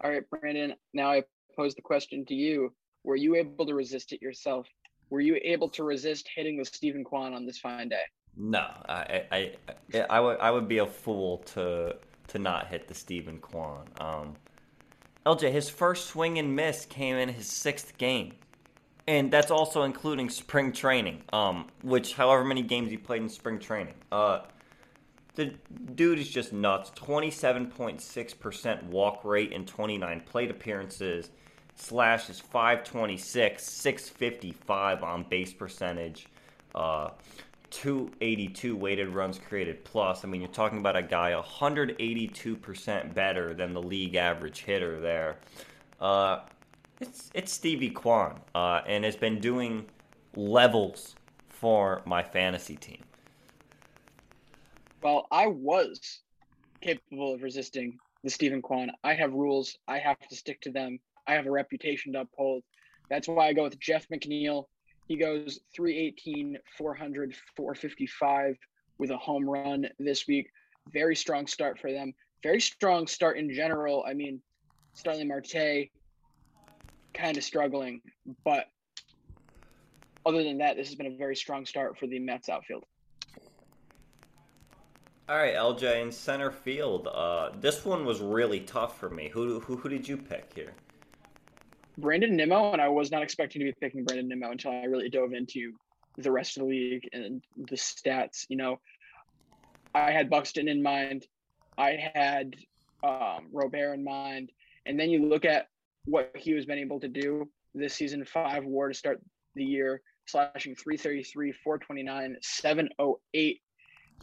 All 0.04 0.10
right, 0.10 0.24
Brandon. 0.30 0.76
Now 0.94 1.12
I 1.12 1.24
pose 1.56 1.76
the 1.76 1.82
question 1.82 2.26
to 2.26 2.34
you: 2.34 2.74
Were 3.04 3.16
you 3.16 3.36
able 3.36 3.66
to 3.66 3.74
resist 3.74 4.14
it 4.14 4.22
yourself? 4.22 4.68
Were 5.10 5.22
you 5.22 5.40
able 5.44 5.70
to 5.70 5.84
resist 5.84 6.30
hitting 6.36 6.58
with 6.58 6.68
Steven 6.70 7.04
Kwan 7.04 7.34
on 7.34 7.46
this 7.46 7.60
fine 7.60 7.90
day? 7.90 8.02
No, 8.36 8.66
I 8.90 9.24
I, 9.32 9.52
I, 9.94 10.00
I 10.10 10.20
would 10.20 10.40
I 10.40 10.52
would 10.52 10.68
be 10.68 10.80
a 10.80 10.86
fool 10.86 11.40
to 11.54 11.96
to 12.30 12.40
not 12.40 12.68
hit 12.68 12.88
the 12.88 12.94
Steven 12.94 13.40
Kwan. 13.40 13.88
Um, 14.00 14.36
LJ, 15.26 15.52
his 15.52 15.70
first 15.70 16.08
swing 16.08 16.40
and 16.40 16.56
miss 16.56 16.86
came 16.86 17.16
in 17.16 17.30
his 17.30 17.48
sixth 17.48 17.98
game, 17.98 18.34
and 19.08 19.32
that's 19.32 19.52
also 19.52 19.84
including 19.84 20.30
spring 20.30 20.72
training. 20.72 21.22
Um, 21.32 21.68
which 21.84 22.14
however 22.14 22.44
many 22.44 22.64
games 22.64 22.90
he 22.90 22.98
played 22.98 23.22
in 23.22 23.30
spring 23.30 23.60
training. 23.60 23.94
Uh, 24.12 24.40
the 25.36 25.54
dude 25.96 26.20
is 26.20 26.30
just 26.30 26.54
nuts. 26.54 26.92
Twenty 26.96 27.32
seven 27.32 27.68
point 27.68 28.02
six 28.02 28.34
percent 28.34 28.84
walk 28.84 29.24
rate 29.24 29.52
in 29.52 29.66
twenty 29.66 29.98
nine 29.98 30.22
plate 30.22 30.50
appearances. 30.52 31.30
Slash 31.76 32.30
is 32.30 32.40
five 32.40 32.84
twenty 32.84 33.18
six, 33.18 33.64
six 33.64 34.10
fifty 34.10 34.52
five 34.52 35.04
on 35.04 35.24
base 35.24 35.54
percentage. 35.54 36.28
Uh, 36.76 37.10
282 37.74 38.76
weighted 38.76 39.10
runs 39.10 39.40
created 39.40 39.84
plus. 39.84 40.24
I 40.24 40.28
mean, 40.28 40.42
you're 40.42 40.50
talking 40.50 40.78
about 40.78 40.96
a 40.96 41.02
guy 41.02 41.32
182% 41.32 43.14
better 43.16 43.54
than 43.56 43.74
the 43.74 43.82
league 43.82 44.16
average 44.16 44.62
hitter 44.62 45.00
there. 45.00 45.38
Uh, 46.00 46.42
it's 47.00 47.32
it's 47.34 47.52
Stevie 47.52 47.90
Kwan, 47.90 48.40
uh, 48.54 48.82
and 48.86 49.04
has 49.04 49.16
been 49.16 49.40
doing 49.40 49.86
levels 50.36 51.16
for 51.50 52.04
my 52.06 52.22
fantasy 52.22 52.76
team. 52.76 53.04
Well, 55.02 55.28
I 55.32 55.48
was 55.48 56.22
capable 56.82 57.34
of 57.34 57.42
resisting 57.42 57.98
the 58.24 58.30
Steven 58.30 58.62
Kwan. 58.62 58.92
I 59.04 59.16
have 59.16 59.34
rules. 59.34 59.78
I 59.88 59.98
have 59.98 60.20
to 60.30 60.36
stick 60.36 60.62
to 60.62 60.72
them. 60.72 61.00
I 61.28 61.34
have 61.34 61.48
a 61.48 61.52
reputation 61.52 62.14
to 62.14 62.22
uphold. 62.22 62.64
That's 63.10 63.28
why 63.28 63.48
I 63.48 63.54
go 63.54 63.64
with 63.64 63.80
Jeff 63.80 64.08
McNeil. 64.10 64.66
He 65.08 65.18
goes 65.18 65.60
318, 65.76 66.58
400, 66.78 67.36
455 67.58 68.58
with 68.98 69.12
a 69.12 69.18
home 69.18 69.50
run 69.50 69.88
this 70.00 70.28
week. 70.28 70.50
Very 70.92 71.16
strong 71.16 71.48
start 71.48 71.80
for 71.80 71.92
them. 71.92 72.14
Very 72.42 72.62
strong 72.62 73.08
start 73.08 73.38
in 73.38 73.54
general. 73.54 74.04
I 74.08 74.14
mean, 74.14 74.42
Starling 74.94 75.28
Marte 75.28 75.90
kind 77.14 77.38
of 77.38 77.44
struggling, 77.44 78.02
but 78.44 78.68
other 80.26 80.44
than 80.44 80.58
that, 80.60 80.76
this 80.76 80.88
has 80.88 80.96
been 80.96 81.08
a 81.08 81.18
very 81.18 81.36
strong 81.36 81.66
start 81.66 81.98
for 81.98 82.08
the 82.08 82.20
Mets 82.20 82.50
outfield. 82.50 82.86
All 85.30 85.38
right, 85.38 85.56
LJ 85.56 86.02
in 86.02 86.12
center 86.12 86.52
field. 86.52 87.08
Uh, 87.08 87.52
this 87.60 87.86
one 87.86 88.06
was 88.06 88.20
really 88.20 88.60
tough 88.60 89.00
for 89.00 89.10
me. 89.10 89.30
Who 89.30 89.60
who, 89.62 89.78
who 89.78 89.90
did 89.90 90.08
you 90.08 90.18
pick 90.18 90.52
here? 90.54 90.74
Brandon 91.98 92.36
Nimmo, 92.36 92.72
and 92.72 92.82
I 92.82 92.90
was 92.90 93.12
not 93.12 93.22
expecting 93.22 93.60
to 93.60 93.66
be 93.66 93.74
picking 93.80 94.04
Brandon 94.04 94.28
Nimmo 94.28 94.52
until 94.52 94.72
I 94.72 94.86
really 94.86 95.10
dove 95.10 95.34
into 95.34 95.74
the 96.18 96.32
rest 96.32 96.58
of 96.58 96.64
the 96.64 96.70
league 96.70 97.10
and 97.14 97.44
the 97.58 97.76
stats. 97.76 98.46
You 98.50 98.58
know, 98.58 98.80
I 99.94 100.12
had 100.12 100.30
Buxton 100.30 100.68
in 100.68 100.82
mind, 100.82 101.28
I 101.78 101.98
had 102.14 102.56
um, 103.04 103.48
Robert 103.52 103.94
in 103.94 104.04
mind, 104.04 104.52
and 104.86 105.00
then 105.00 105.10
you 105.10 105.26
look 105.28 105.46
at 105.46 105.68
what 106.06 106.32
he 106.36 106.52
has 106.52 106.66
been 106.66 106.80
able 106.80 107.00
to 107.00 107.08
do 107.08 107.50
this 107.76 107.94
season: 107.94 108.26
five 108.26 108.66
WAR 108.66 108.90
to 108.90 108.94
start 108.94 109.22
the 109.56 109.64
year, 109.64 110.02
slashing 110.26 110.76
333, 110.76 111.52
429, 111.64 112.38
708. 112.42 113.62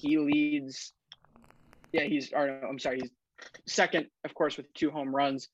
He 0.00 0.18
leads. 0.18 0.92
Yeah, 1.92 2.02
he's. 2.02 2.32
Or 2.32 2.46
no, 2.46 2.68
I'm 2.68 2.78
sorry, 2.78 3.00
he's 3.00 3.10
second, 3.66 4.06
of 4.24 4.34
course, 4.34 4.56
with 4.56 4.72
two 4.74 4.90
home 4.90 5.14
runs 5.14 5.48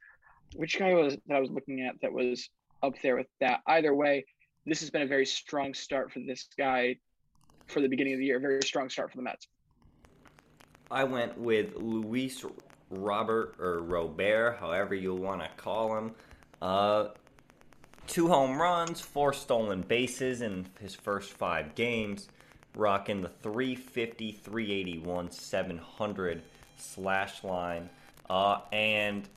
which 0.55 0.79
guy 0.79 0.93
was 0.95 1.17
that 1.27 1.37
I 1.37 1.41
was 1.41 1.51
looking 1.51 1.83
at 1.83 2.01
that 2.03 2.13
was 2.13 2.49
up 2.83 2.95
there 3.03 3.17
with 3.17 3.27
that? 3.41 3.61
Either 3.67 3.95
way, 3.95 4.25
this 4.65 4.81
has 4.81 4.91
been 4.91 5.03
a 5.03 5.07
very 5.07 5.27
strong 5.27 5.75
start 5.75 6.13
for 6.13 6.21
this 6.21 6.49
guy 6.59 6.97
for 7.67 7.81
the 7.81 7.89
beginning 7.89 8.15
of 8.15 8.19
the 8.19 8.27
year. 8.27 8.39
Very 8.39 8.63
strong 8.63 8.89
start 8.89 9.11
for 9.11 9.17
the 9.17 9.23
Mets. 9.23 9.49
I 10.91 11.05
went 11.05 11.37
with 11.37 11.75
Luis 11.77 12.45
Robert 12.91 13.57
or 13.59 13.81
Robert, 13.81 14.59
however 14.61 14.95
you 14.95 15.15
want 15.15 15.41
to 15.43 15.49
call 15.57 15.97
him. 15.97 16.13
Uh, 16.63 17.09
two 18.07 18.29
home 18.29 18.61
runs, 18.61 19.01
four 19.01 19.33
stolen 19.33 19.83
bases 19.83 20.43
in 20.43 20.67
his 20.81 20.95
first 20.95 21.33
five 21.33 21.75
games, 21.75 22.29
rocking 22.77 23.21
the 23.21 23.31
350, 23.43 24.33
381, 24.33 25.31
700 25.31 26.43
slash 26.77 27.43
line. 27.43 27.91
Uh, 28.31 28.61
and 28.73 29.29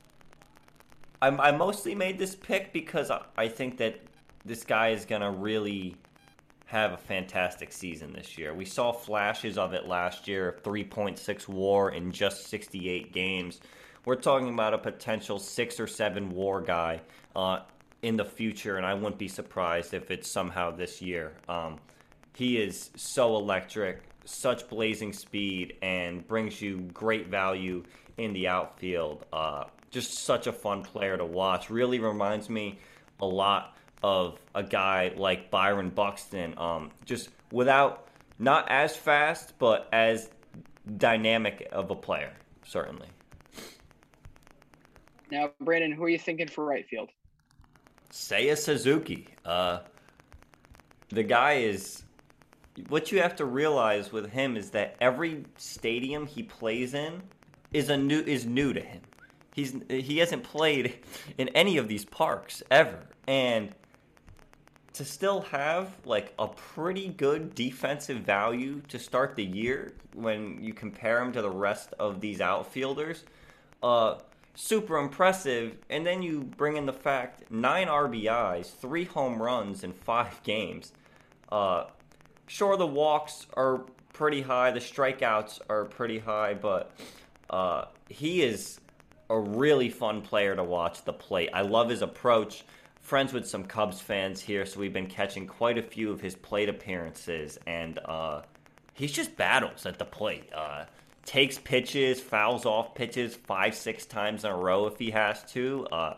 I, 1.22 1.28
I 1.28 1.52
mostly 1.52 1.96
made 1.96 2.18
this 2.18 2.36
pick 2.36 2.74
because 2.74 3.12
I, 3.12 3.22
I 3.38 3.48
think 3.48 3.78
that 3.78 4.00
this 4.46 4.64
guy 4.64 4.90
is 4.90 5.06
going 5.06 5.22
to 5.22 5.32
really 5.32 5.96
have 6.66 6.94
a 6.94 6.98
fantastic 6.98 7.74
season 7.74 8.14
this 8.14 8.38
year. 8.38 8.54
We 8.54 8.66
saw 8.66 8.92
flashes 8.92 9.58
of 9.58 9.74
it 9.74 9.88
last 9.88 10.28
year 10.28 10.60
3.6 10.64 11.48
war 11.48 11.92
in 11.92 12.12
just 12.12 12.48
68 12.48 13.12
games. 13.12 13.60
We're 14.06 14.16
talking 14.16 14.50
about 14.50 14.74
a 14.74 14.78
potential 14.78 15.40
six 15.40 15.80
or 15.80 15.88
seven 15.88 16.30
war 16.30 16.62
guy 16.62 17.02
uh, 17.36 17.62
in 18.02 18.18
the 18.18 18.26
future, 18.26 18.78
and 18.78 18.86
I 18.86 18.94
wouldn't 18.94 19.18
be 19.18 19.28
surprised 19.28 19.94
if 19.94 20.12
it's 20.12 20.30
somehow 20.30 20.72
this 20.72 21.02
year. 21.02 21.34
Um, 21.50 21.80
he 22.36 22.58
is 22.58 22.92
so 22.96 23.36
electric, 23.36 24.02
such 24.26 24.70
blazing 24.70 25.12
speed, 25.12 25.76
and 25.82 26.26
brings 26.28 26.62
you 26.62 26.82
great 26.94 27.28
value 27.28 27.84
in 28.18 28.32
the 28.34 28.48
outfield. 28.48 29.26
Uh, 29.34 29.66
just 29.90 30.20
such 30.20 30.48
a 30.48 30.54
fun 30.54 30.84
player 30.84 31.18
to 31.18 31.26
watch. 31.26 31.70
Really 31.70 32.00
reminds 32.00 32.50
me 32.50 32.80
a 33.20 33.26
lot 33.26 33.76
of 34.04 34.40
a 34.56 34.64
guy 34.64 35.12
like 35.16 35.52
Byron 35.52 35.90
Buxton. 35.90 36.58
Um, 36.58 36.92
just 37.06 37.30
without 37.52 38.08
not 38.38 38.70
as 38.70 38.96
fast, 38.96 39.54
but 39.60 39.90
as 39.92 40.30
dynamic 40.98 41.68
of 41.72 41.92
a 41.92 41.96
player, 41.96 42.32
certainly. 42.66 43.08
Now, 45.32 45.52
Brandon, 45.62 45.92
who 45.92 46.04
are 46.04 46.10
you 46.10 46.18
thinking 46.18 46.48
for 46.48 46.66
right 46.66 46.88
field? 46.88 47.10
Seiya 48.12 48.58
Suzuki. 48.58 49.28
Uh, 49.46 49.80
the 51.10 51.24
guy 51.24 51.54
is. 51.54 52.04
What 52.88 53.12
you 53.12 53.22
have 53.22 53.36
to 53.36 53.46
realize 53.46 54.14
with 54.14 54.32
him 54.32 54.56
is 54.56 54.70
that 54.70 54.96
every 55.02 55.44
stadium 55.58 56.26
he 56.26 56.44
plays 56.44 56.94
in 56.94 57.22
is 57.74 57.90
a 57.90 57.98
new 57.98 58.22
is 58.22 58.46
new 58.46 58.72
to 58.72 58.80
him. 58.80 59.02
He's 59.60 59.76
he 59.90 60.20
hasn't 60.20 60.44
played 60.44 61.00
in 61.38 61.50
any 61.50 61.76
of 61.78 61.90
these 61.90 62.06
parks 62.06 62.64
ever, 62.72 63.00
and 63.28 63.76
to 64.94 65.04
still 65.04 65.42
have 65.42 65.90
like 66.06 66.34
a 66.40 66.48
pretty 66.48 67.10
good 67.10 67.56
defensive 67.56 68.20
value 68.20 68.82
to 68.88 68.98
start 68.98 69.36
the 69.36 69.44
year 69.44 69.94
when 70.14 70.64
you 70.64 70.74
compare 70.74 71.22
him 71.22 71.34
to 71.34 71.42
the 71.42 71.50
rest 71.50 71.94
of 72.00 72.22
these 72.22 72.40
outfielders, 72.40 73.26
uh, 73.84 74.16
super 74.56 74.98
impressive. 74.98 75.78
And 75.90 76.06
then 76.06 76.22
you 76.22 76.42
bring 76.42 76.78
in 76.78 76.86
the 76.86 76.94
fact 76.94 77.52
nine 77.52 77.88
RBIs, 77.88 78.74
three 78.74 79.04
home 79.06 79.42
runs 79.42 79.84
in 79.84 79.92
five 79.92 80.42
games. 80.44 80.94
Uh, 81.52 81.88
sure, 82.48 82.78
the 82.78 82.88
walks 82.88 83.46
are 83.56 83.84
pretty 84.14 84.42
high, 84.42 84.72
the 84.72 84.80
strikeouts 84.80 85.60
are 85.70 85.84
pretty 85.84 86.20
high, 86.20 86.54
but 86.54 86.92
uh, 87.50 87.86
he 88.10 88.42
is 88.42 88.80
a 89.30 89.40
really 89.40 89.90
fun 89.90 90.22
player 90.22 90.56
to 90.56 90.64
watch 90.64 91.04
the 91.04 91.14
plate. 91.14 91.50
I 91.54 91.62
love 91.62 91.90
his 91.90 92.02
approach. 92.02 92.64
Friends 93.02 93.34
with 93.34 93.48
some 93.48 93.64
Cubs 93.64 94.02
fans 94.02 94.42
here, 94.42 94.66
so 94.66 94.80
we've 94.80 94.94
been 94.94 95.08
catching 95.08 95.48
quite 95.48 95.78
a 95.78 95.82
few 95.82 96.12
of 96.12 96.22
his 96.22 96.36
plate 96.36 96.70
appearances, 96.70 97.58
and 97.66 97.98
uh, 98.06 98.42
he's 98.94 99.12
just 99.12 99.36
battles 99.36 99.86
at 99.86 99.98
the 99.98 100.06
plate. 100.06 100.52
Uh, 100.54 100.86
takes 101.26 101.58
pitches, 101.58 102.20
fouls 102.20 102.66
off 102.66 102.96
pitches 102.96 103.36
five, 103.36 103.76
six 103.76 104.06
times 104.06 104.44
in 104.44 104.52
a 104.52 104.56
row 104.56 104.88
if 104.88 104.98
he 104.98 105.12
has 105.12 105.44
to. 105.52 105.86
Uh, 105.92 106.18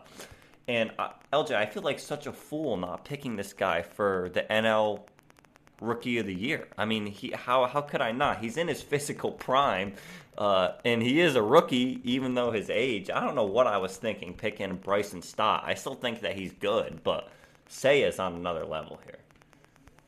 and 0.68 0.90
uh, 0.98 1.10
LJ, 1.32 1.54
I 1.54 1.66
feel 1.66 1.82
like 1.82 1.98
such 1.98 2.26
a 2.26 2.32
fool 2.32 2.76
not 2.76 3.04
picking 3.04 3.36
this 3.36 3.52
guy 3.52 3.82
for 3.82 4.30
the 4.32 4.42
NL 4.42 5.00
rookie 5.82 6.18
of 6.18 6.26
the 6.26 6.34
year. 6.34 6.68
I 6.78 6.84
mean, 6.84 7.06
he 7.06 7.30
how 7.30 7.66
how 7.66 7.80
could 7.80 8.00
I 8.00 8.12
not? 8.12 8.38
He's 8.38 8.56
in 8.56 8.68
his 8.68 8.82
physical 8.82 9.32
prime. 9.32 9.94
Uh, 10.38 10.72
and 10.86 11.02
he 11.02 11.20
is 11.20 11.36
a 11.36 11.42
rookie, 11.42 12.00
even 12.04 12.34
though 12.34 12.50
his 12.50 12.70
age. 12.70 13.10
I 13.10 13.20
don't 13.20 13.34
know 13.34 13.44
what 13.44 13.66
I 13.66 13.76
was 13.76 13.98
thinking 13.98 14.32
picking 14.32 14.76
Bryson 14.76 15.20
Stott. 15.20 15.62
I 15.66 15.74
still 15.74 15.94
think 15.94 16.20
that 16.20 16.34
he's 16.34 16.52
good, 16.52 17.00
but 17.04 17.28
Seiya's 17.68 18.18
on 18.18 18.34
another 18.34 18.64
level 18.64 18.98
here. 19.04 19.18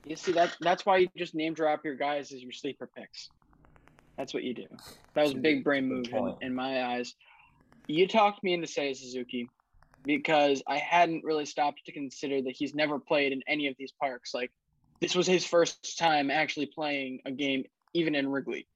You 0.06 0.16
see 0.16 0.32
that 0.32 0.56
that's 0.60 0.86
why 0.86 0.98
you 0.98 1.08
just 1.16 1.34
name 1.34 1.54
drop 1.54 1.84
your 1.84 1.94
guys 1.94 2.32
as 2.32 2.42
your 2.42 2.52
sleeper 2.52 2.88
picks. 2.96 3.30
That's 4.16 4.32
what 4.32 4.44
you 4.44 4.54
do. 4.54 4.66
That 5.14 5.22
was 5.22 5.32
a 5.32 5.36
big 5.36 5.64
brain 5.64 5.86
move 5.86 6.06
in, 6.12 6.36
in 6.40 6.54
my 6.54 6.84
eyes. 6.84 7.14
You 7.86 8.06
talked 8.06 8.42
me 8.42 8.54
into 8.54 8.66
Seiya 8.66 8.96
Suzuki 8.96 9.48
because 10.04 10.62
I 10.66 10.78
hadn't 10.78 11.24
really 11.24 11.46
stopped 11.46 11.84
to 11.86 11.92
consider 11.92 12.42
that 12.42 12.52
he's 12.52 12.74
never 12.74 12.98
played 12.98 13.32
in 13.32 13.42
any 13.48 13.66
of 13.66 13.74
these 13.78 13.92
parks. 14.00 14.32
Like 14.34 14.52
this 15.04 15.14
was 15.14 15.26
his 15.26 15.44
first 15.44 15.98
time 15.98 16.30
actually 16.30 16.64
playing 16.64 17.20
a 17.26 17.30
game, 17.30 17.64
even 17.92 18.14
in 18.14 18.26
Wrigley. 18.26 18.66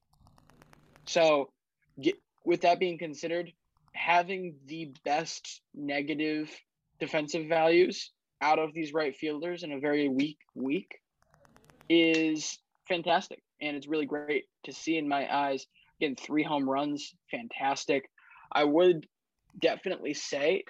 So, 1.06 1.48
get, 1.98 2.16
with 2.44 2.60
that 2.60 2.78
being 2.78 2.98
considered, 2.98 3.50
having 3.94 4.56
the 4.66 4.92
best 5.06 5.62
negative 5.74 6.54
defensive 7.00 7.48
values 7.48 8.10
out 8.42 8.58
of 8.58 8.74
these 8.74 8.92
right 8.92 9.16
fielders 9.16 9.62
in 9.62 9.72
a 9.72 9.80
very 9.80 10.10
weak 10.10 10.36
week 10.54 11.00
is 11.88 12.58
fantastic. 12.86 13.42
And 13.62 13.74
it's 13.74 13.88
really 13.88 14.04
great 14.04 14.44
to 14.64 14.72
see 14.74 14.98
in 14.98 15.08
my 15.08 15.34
eyes. 15.34 15.66
Again, 15.98 16.14
three 16.14 16.42
home 16.42 16.68
runs, 16.68 17.14
fantastic. 17.30 18.10
I 18.52 18.64
would 18.64 19.06
definitely 19.58 20.12
say 20.12 20.64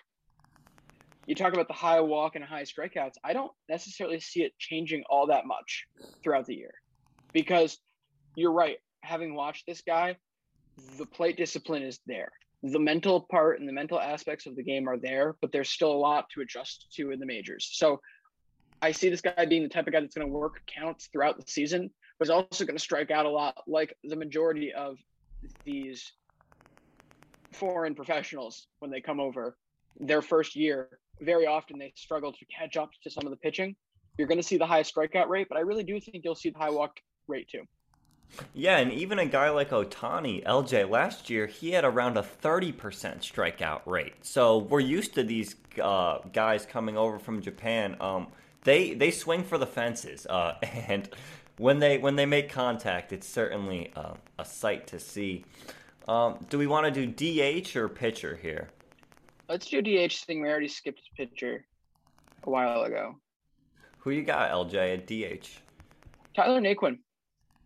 you 1.28 1.34
talk 1.34 1.52
about 1.52 1.68
the 1.68 1.74
high 1.74 2.00
walk 2.00 2.36
and 2.36 2.44
high 2.44 2.62
strikeouts. 2.62 3.16
I 3.22 3.34
don't 3.34 3.52
necessarily 3.68 4.18
see 4.18 4.44
it 4.44 4.58
changing 4.58 5.04
all 5.10 5.26
that 5.26 5.44
much 5.44 5.84
throughout 6.22 6.46
the 6.46 6.54
year 6.54 6.72
because 7.34 7.76
you're 8.34 8.52
right. 8.52 8.78
Having 9.02 9.34
watched 9.34 9.66
this 9.66 9.82
guy, 9.82 10.16
the 10.96 11.04
plate 11.04 11.36
discipline 11.36 11.82
is 11.82 12.00
there. 12.06 12.32
The 12.62 12.78
mental 12.78 13.26
part 13.30 13.60
and 13.60 13.68
the 13.68 13.74
mental 13.74 14.00
aspects 14.00 14.46
of 14.46 14.56
the 14.56 14.62
game 14.62 14.88
are 14.88 14.96
there, 14.96 15.36
but 15.42 15.52
there's 15.52 15.68
still 15.68 15.92
a 15.92 16.00
lot 16.00 16.30
to 16.30 16.40
adjust 16.40 16.86
to 16.94 17.10
in 17.10 17.20
the 17.20 17.26
majors. 17.26 17.68
So 17.72 18.00
I 18.80 18.92
see 18.92 19.10
this 19.10 19.20
guy 19.20 19.44
being 19.44 19.62
the 19.62 19.68
type 19.68 19.86
of 19.86 19.92
guy 19.92 20.00
that's 20.00 20.14
going 20.14 20.26
to 20.26 20.32
work 20.32 20.62
counts 20.66 21.10
throughout 21.12 21.36
the 21.36 21.44
season, 21.46 21.90
but 22.18 22.24
is 22.24 22.30
also 22.30 22.64
going 22.64 22.78
to 22.78 22.82
strike 22.82 23.10
out 23.10 23.26
a 23.26 23.30
lot, 23.30 23.54
like 23.66 23.94
the 24.02 24.16
majority 24.16 24.72
of 24.72 24.96
these 25.66 26.10
foreign 27.52 27.94
professionals 27.94 28.66
when 28.78 28.90
they 28.90 29.02
come 29.02 29.20
over 29.20 29.58
their 30.00 30.22
first 30.22 30.56
year 30.56 30.88
very 31.20 31.46
often 31.46 31.78
they 31.78 31.92
struggle 31.96 32.32
to 32.32 32.44
catch 32.46 32.76
up 32.76 32.90
to 33.02 33.10
some 33.10 33.24
of 33.24 33.30
the 33.30 33.36
pitching. 33.36 33.76
You're 34.16 34.28
going 34.28 34.38
to 34.38 34.46
see 34.46 34.56
the 34.56 34.66
high 34.66 34.82
strikeout 34.82 35.28
rate, 35.28 35.46
but 35.48 35.58
I 35.58 35.62
really 35.62 35.84
do 35.84 36.00
think 36.00 36.24
you'll 36.24 36.34
see 36.34 36.50
the 36.50 36.58
high 36.58 36.70
walk 36.70 37.00
rate 37.28 37.48
too. 37.48 37.62
Yeah, 38.52 38.78
and 38.78 38.92
even 38.92 39.18
a 39.18 39.26
guy 39.26 39.50
like 39.50 39.70
Ohtani, 39.70 40.44
LJ, 40.44 40.90
last 40.90 41.30
year, 41.30 41.46
he 41.46 41.70
had 41.70 41.84
around 41.84 42.18
a 42.18 42.22
30% 42.22 42.74
strikeout 42.74 43.80
rate. 43.86 44.14
So 44.22 44.58
we're 44.58 44.80
used 44.80 45.14
to 45.14 45.22
these 45.22 45.56
uh, 45.82 46.18
guys 46.32 46.66
coming 46.66 46.96
over 46.96 47.18
from 47.18 47.40
Japan. 47.40 47.96
Um, 48.00 48.28
they 48.64 48.92
they 48.94 49.10
swing 49.10 49.44
for 49.44 49.56
the 49.56 49.66
fences, 49.66 50.26
uh, 50.26 50.56
and 50.62 51.08
when 51.56 51.78
they 51.78 51.98
when 51.98 52.16
they 52.16 52.26
make 52.26 52.50
contact, 52.50 53.12
it's 53.12 53.26
certainly 53.26 53.92
uh, 53.96 54.14
a 54.38 54.44
sight 54.44 54.86
to 54.88 54.98
see. 54.98 55.44
Um, 56.06 56.38
do 56.48 56.58
we 56.58 56.66
want 56.66 56.92
to 56.92 57.06
do 57.06 57.62
DH 57.62 57.76
or 57.76 57.88
pitcher 57.88 58.38
here? 58.40 58.70
Let's 59.48 59.66
do 59.66 59.80
DH 59.80 60.12
thing. 60.26 60.42
We 60.42 60.48
already 60.48 60.68
skipped 60.68 61.00
his 61.00 61.08
pitcher 61.26 61.64
a 62.44 62.50
while 62.50 62.82
ago. 62.82 63.16
Who 64.00 64.10
you 64.10 64.22
got, 64.22 64.50
LJ, 64.50 64.94
at 64.94 65.06
DH? 65.06 65.48
Tyler 66.36 66.60
Naquin. 66.60 66.98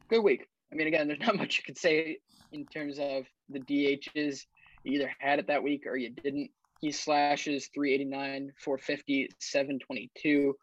Good 0.08 0.22
week. 0.22 0.46
I 0.72 0.76
mean, 0.76 0.86
again, 0.86 1.06
there's 1.08 1.20
not 1.20 1.36
much 1.36 1.58
you 1.58 1.64
could 1.64 1.76
say 1.76 2.18
in 2.52 2.66
terms 2.66 2.98
of 3.00 3.24
the 3.48 3.58
DHs. 3.58 4.42
You 4.84 4.92
either 4.92 5.12
had 5.18 5.40
it 5.40 5.48
that 5.48 5.62
week 5.62 5.86
or 5.86 5.96
you 5.96 6.10
didn't. 6.10 6.50
He 6.80 6.92
slashes 6.92 7.68
389, 7.74 8.52
450, 8.58 9.30
722. 9.40 10.54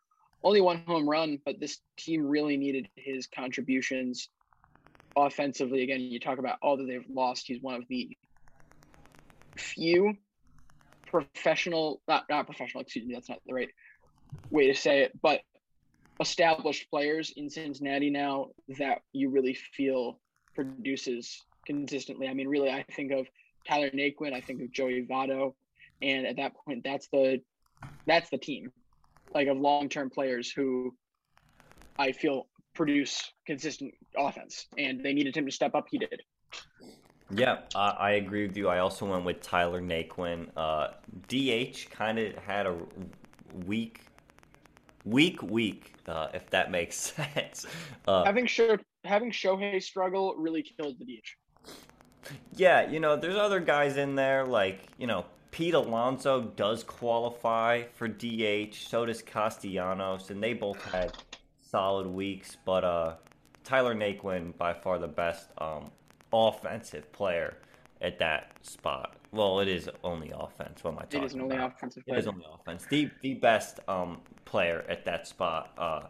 Only 0.42 0.62
one 0.62 0.84
home 0.88 1.10
run, 1.10 1.40
but 1.46 1.60
this 1.60 1.80
team 1.98 2.26
really 2.26 2.56
needed 2.56 2.88
his 2.96 3.28
contributions 3.28 4.30
offensively. 5.18 5.84
Again, 5.84 6.00
you 6.00 6.20
talk 6.20 6.40
about 6.40 6.60
all 6.62 6.78
that 6.78 6.88
they've 6.88 7.06
lost. 7.10 7.46
He's 7.48 7.62
one 7.62 7.76
of 7.76 7.84
the 7.90 8.10
few 9.58 10.14
professional 11.10 12.02
not 12.08 12.24
not 12.30 12.46
professional 12.46 12.82
excuse 12.82 13.06
me 13.06 13.14
that's 13.14 13.30
not 13.30 13.40
the 13.48 13.54
right 13.54 13.70
way 14.52 14.68
to 14.68 14.76
say 14.76 15.02
it 15.02 15.12
but 15.22 15.42
established 16.20 16.90
players 16.90 17.34
in 17.36 17.50
cincinnati 17.50 18.10
now 18.10 18.48
that 18.78 19.02
you 19.14 19.30
really 19.30 19.54
feel 19.54 20.20
produces 20.54 21.46
consistently. 21.66 22.28
I 22.28 22.34
mean 22.34 22.48
really 22.48 22.70
i 22.70 22.84
think 22.96 23.12
of 23.12 23.28
tyler 23.68 23.90
naquin 23.90 24.34
i 24.34 24.42
think 24.42 24.62
of 24.62 24.72
joey 24.72 25.06
votto 25.10 25.54
and 26.02 26.26
at 26.26 26.38
that 26.38 26.54
point 26.66 26.84
that's 26.84 27.08
the 27.12 27.42
that's 28.06 28.30
the 28.30 28.38
team 28.38 28.72
like 29.34 29.48
of 29.48 29.58
long-term 29.58 30.10
players 30.10 30.52
who 30.52 30.94
i 31.98 32.12
feel 32.12 32.48
produce 32.76 33.34
consistent 33.46 33.94
offense 34.18 34.68
and 34.78 35.04
they 35.04 35.14
needed 35.14 35.36
him 35.36 35.46
to 35.46 35.52
step 35.52 35.76
up 35.76 35.86
he 35.90 35.98
did 35.98 36.22
yeah, 37.32 37.60
I, 37.76 37.90
I 37.90 38.12
agree 38.12 38.48
with 38.48 38.58
you. 38.58 38.70
I 38.70 38.80
also 38.80 39.06
went 39.06 39.26
with 39.26 39.42
Tyler 39.42 39.82
Naquin. 39.82 40.50
Uh, 40.56 40.90
DH 41.28 41.90
kind 41.92 42.18
of 42.18 42.36
had 42.38 42.66
a 42.66 42.76
weak, 43.66 44.02
weak 45.06 45.42
week, 45.44 45.94
uh, 46.08 46.28
if 46.34 46.50
that 46.50 46.72
makes 46.72 46.96
sense. 47.36 47.66
Uh, 48.08 48.24
having 48.26 48.46
Sho- 48.46 48.78
having 49.04 49.32
Shohei 49.32 49.82
struggle 49.82 50.36
really 50.38 50.64
killed 50.64 50.98
the 51.00 51.06
DH. 51.06 52.32
Yeah, 52.56 52.90
you 52.90 53.00
know, 53.00 53.16
there's 53.16 53.38
other 53.38 53.60
guys 53.60 53.98
in 53.98 54.16
there 54.16 54.46
like 54.46 54.82
you 54.98 55.08
know 55.08 55.26
Pete 55.52 55.74
Alonso 55.74 56.42
does 56.42 56.84
qualify 56.84 57.84
for 57.94 58.08
DH. 58.08 58.76
So 58.76 59.06
does 59.06 59.22
Castellanos, 59.22 60.30
and 60.30 60.42
they 60.42 60.54
both 60.54 60.84
had 60.92 61.14
solid 61.62 62.08
weeks. 62.08 62.58
But 62.66 62.84
uh, 62.84 63.16
Tyler 63.64 63.94
Naquin 63.94 64.58
by 64.58 64.74
far 64.74 65.00
the 65.00 65.08
best. 65.08 65.50
Um, 65.58 65.92
offensive 66.32 67.12
player 67.12 67.58
at 68.02 68.20
that 68.20 68.54
spot. 68.62 69.16
Well, 69.32 69.60
it 69.60 69.68
is 69.68 69.90
only 70.04 70.32
offense. 70.36 70.84
What 70.84 70.94
am 70.94 71.00
I 71.00 71.02
talking 71.04 71.20
about? 71.20 71.24
It 71.24 71.26
is 71.26 71.42
only 71.42 71.56
about? 71.56 71.74
offensive 71.76 72.06
player. 72.06 72.18
It 72.18 72.20
is 72.20 72.28
only 72.28 72.46
offense. 72.52 72.86
The 72.90 73.10
the 73.22 73.34
best 73.36 73.80
um, 73.88 74.22
player 74.46 74.86
at 74.90 75.06
that 75.06 75.28
spot 75.28 75.72
uh, 75.78 76.02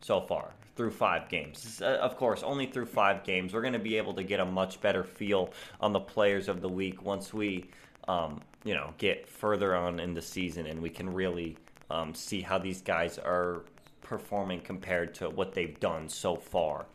so 0.00 0.20
far 0.20 0.52
through 0.76 0.90
five 0.90 1.28
games. 1.28 1.82
Uh, 1.82 1.98
of 2.00 2.16
course, 2.16 2.42
only 2.42 2.66
through 2.66 2.86
five 2.86 3.24
games. 3.24 3.52
We're 3.52 3.60
going 3.60 3.72
to 3.72 3.78
be 3.78 3.96
able 3.96 4.14
to 4.14 4.22
get 4.22 4.40
a 4.40 4.44
much 4.44 4.80
better 4.80 5.04
feel 5.04 5.52
on 5.80 5.92
the 5.92 6.00
players 6.00 6.48
of 6.48 6.60
the 6.60 6.68
week 6.68 7.02
once 7.02 7.34
we, 7.34 7.68
um, 8.08 8.40
you 8.64 8.74
know, 8.74 8.94
get 8.98 9.28
further 9.28 9.74
on 9.76 10.00
in 10.00 10.14
the 10.14 10.22
season 10.22 10.66
and 10.66 10.80
we 10.80 10.88
can 10.88 11.12
really 11.12 11.56
um, 11.90 12.14
see 12.14 12.40
how 12.40 12.58
these 12.58 12.80
guys 12.80 13.18
are 13.18 13.64
performing 14.00 14.60
compared 14.60 15.14
to 15.14 15.28
what 15.30 15.52
they've 15.52 15.78
done 15.78 16.08
so 16.08 16.36
far 16.36 16.86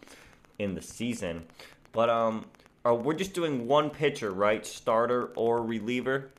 in 0.60 0.74
the 0.74 0.82
season. 0.82 1.46
But 1.92 2.10
um, 2.10 2.46
are 2.88 2.96
we're 2.96 3.14
just 3.14 3.34
doing 3.34 3.68
one 3.68 3.90
pitcher, 3.90 4.32
right? 4.32 4.66
Starter 4.66 5.34
or 5.36 5.62
reliever? 5.62 6.32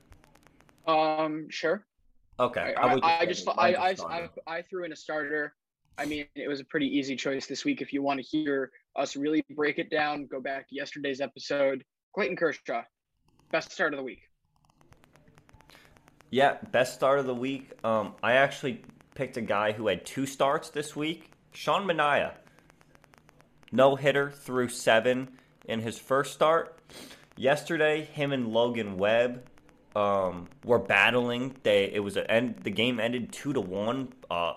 Um, 0.87 1.47
sure. 1.51 1.85
Okay. 2.41 2.75
I, 2.75 2.95
I, 2.95 3.21
I 3.21 3.27
just 3.27 3.47
I 3.47 3.75
I, 3.75 3.97
I 4.09 4.29
I 4.47 4.63
threw 4.63 4.85
in 4.85 4.93
a 4.93 4.97
starter. 4.97 5.55
I 5.99 6.07
mean, 6.07 6.25
it 6.35 6.49
was 6.49 6.61
a 6.61 6.65
pretty 6.65 6.87
easy 6.87 7.17
choice 7.17 7.47
this 7.47 7.65
week. 7.67 7.83
If 7.83 7.93
you 7.93 8.03
want 8.03 8.21
to 8.21 8.25
hear 8.25 8.71
us 8.97 9.15
really 9.15 9.45
break 9.51 9.79
it 9.79 9.91
down, 9.91 10.27
go 10.27 10.41
back 10.41 10.69
to 10.71 10.75
yesterday's 10.75 11.21
episode. 11.21 11.85
Clayton 12.15 12.37
Kershaw, 12.37 12.83
best 13.53 13.71
start 13.71 13.93
of 13.93 13.99
the 13.99 14.05
week. 14.05 14.23
Yeah, 16.31 16.57
best 16.73 16.95
start 16.95 17.19
of 17.19 17.27
the 17.27 17.35
week. 17.35 17.73
Um, 17.85 18.15
I 18.23 18.35
actually 18.35 18.83
picked 19.15 19.37
a 19.37 19.43
guy 19.43 19.73
who 19.73 19.89
had 19.89 20.07
two 20.07 20.25
starts 20.25 20.71
this 20.71 20.97
week. 20.97 21.31
Sean 21.53 21.87
Manaea, 21.87 22.35
no 23.71 23.97
hitter 23.97 24.31
through 24.31 24.69
seven 24.69 25.38
in 25.68 25.81
his 25.81 25.98
first 25.98 26.33
start. 26.35 26.81
Yesterday, 27.37 28.02
him 28.02 28.33
and 28.33 28.48
Logan 28.48 28.96
Webb 28.96 29.44
um, 29.94 30.48
were 30.64 30.78
battling. 30.78 31.54
They 31.62 31.92
it 31.92 32.00
was 32.00 32.16
a 32.16 32.28
end. 32.28 32.57
The 32.64 32.70
game 32.70 32.98
ended 32.98 33.33
two 33.33 33.52
to 33.52 33.61
one. 33.61 34.12
Uh, 34.28 34.54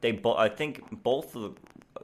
they 0.00 0.12
bo- 0.12 0.36
I 0.36 0.48
think 0.50 1.02
both 1.02 1.34
of 1.34 1.42
the 1.42 1.52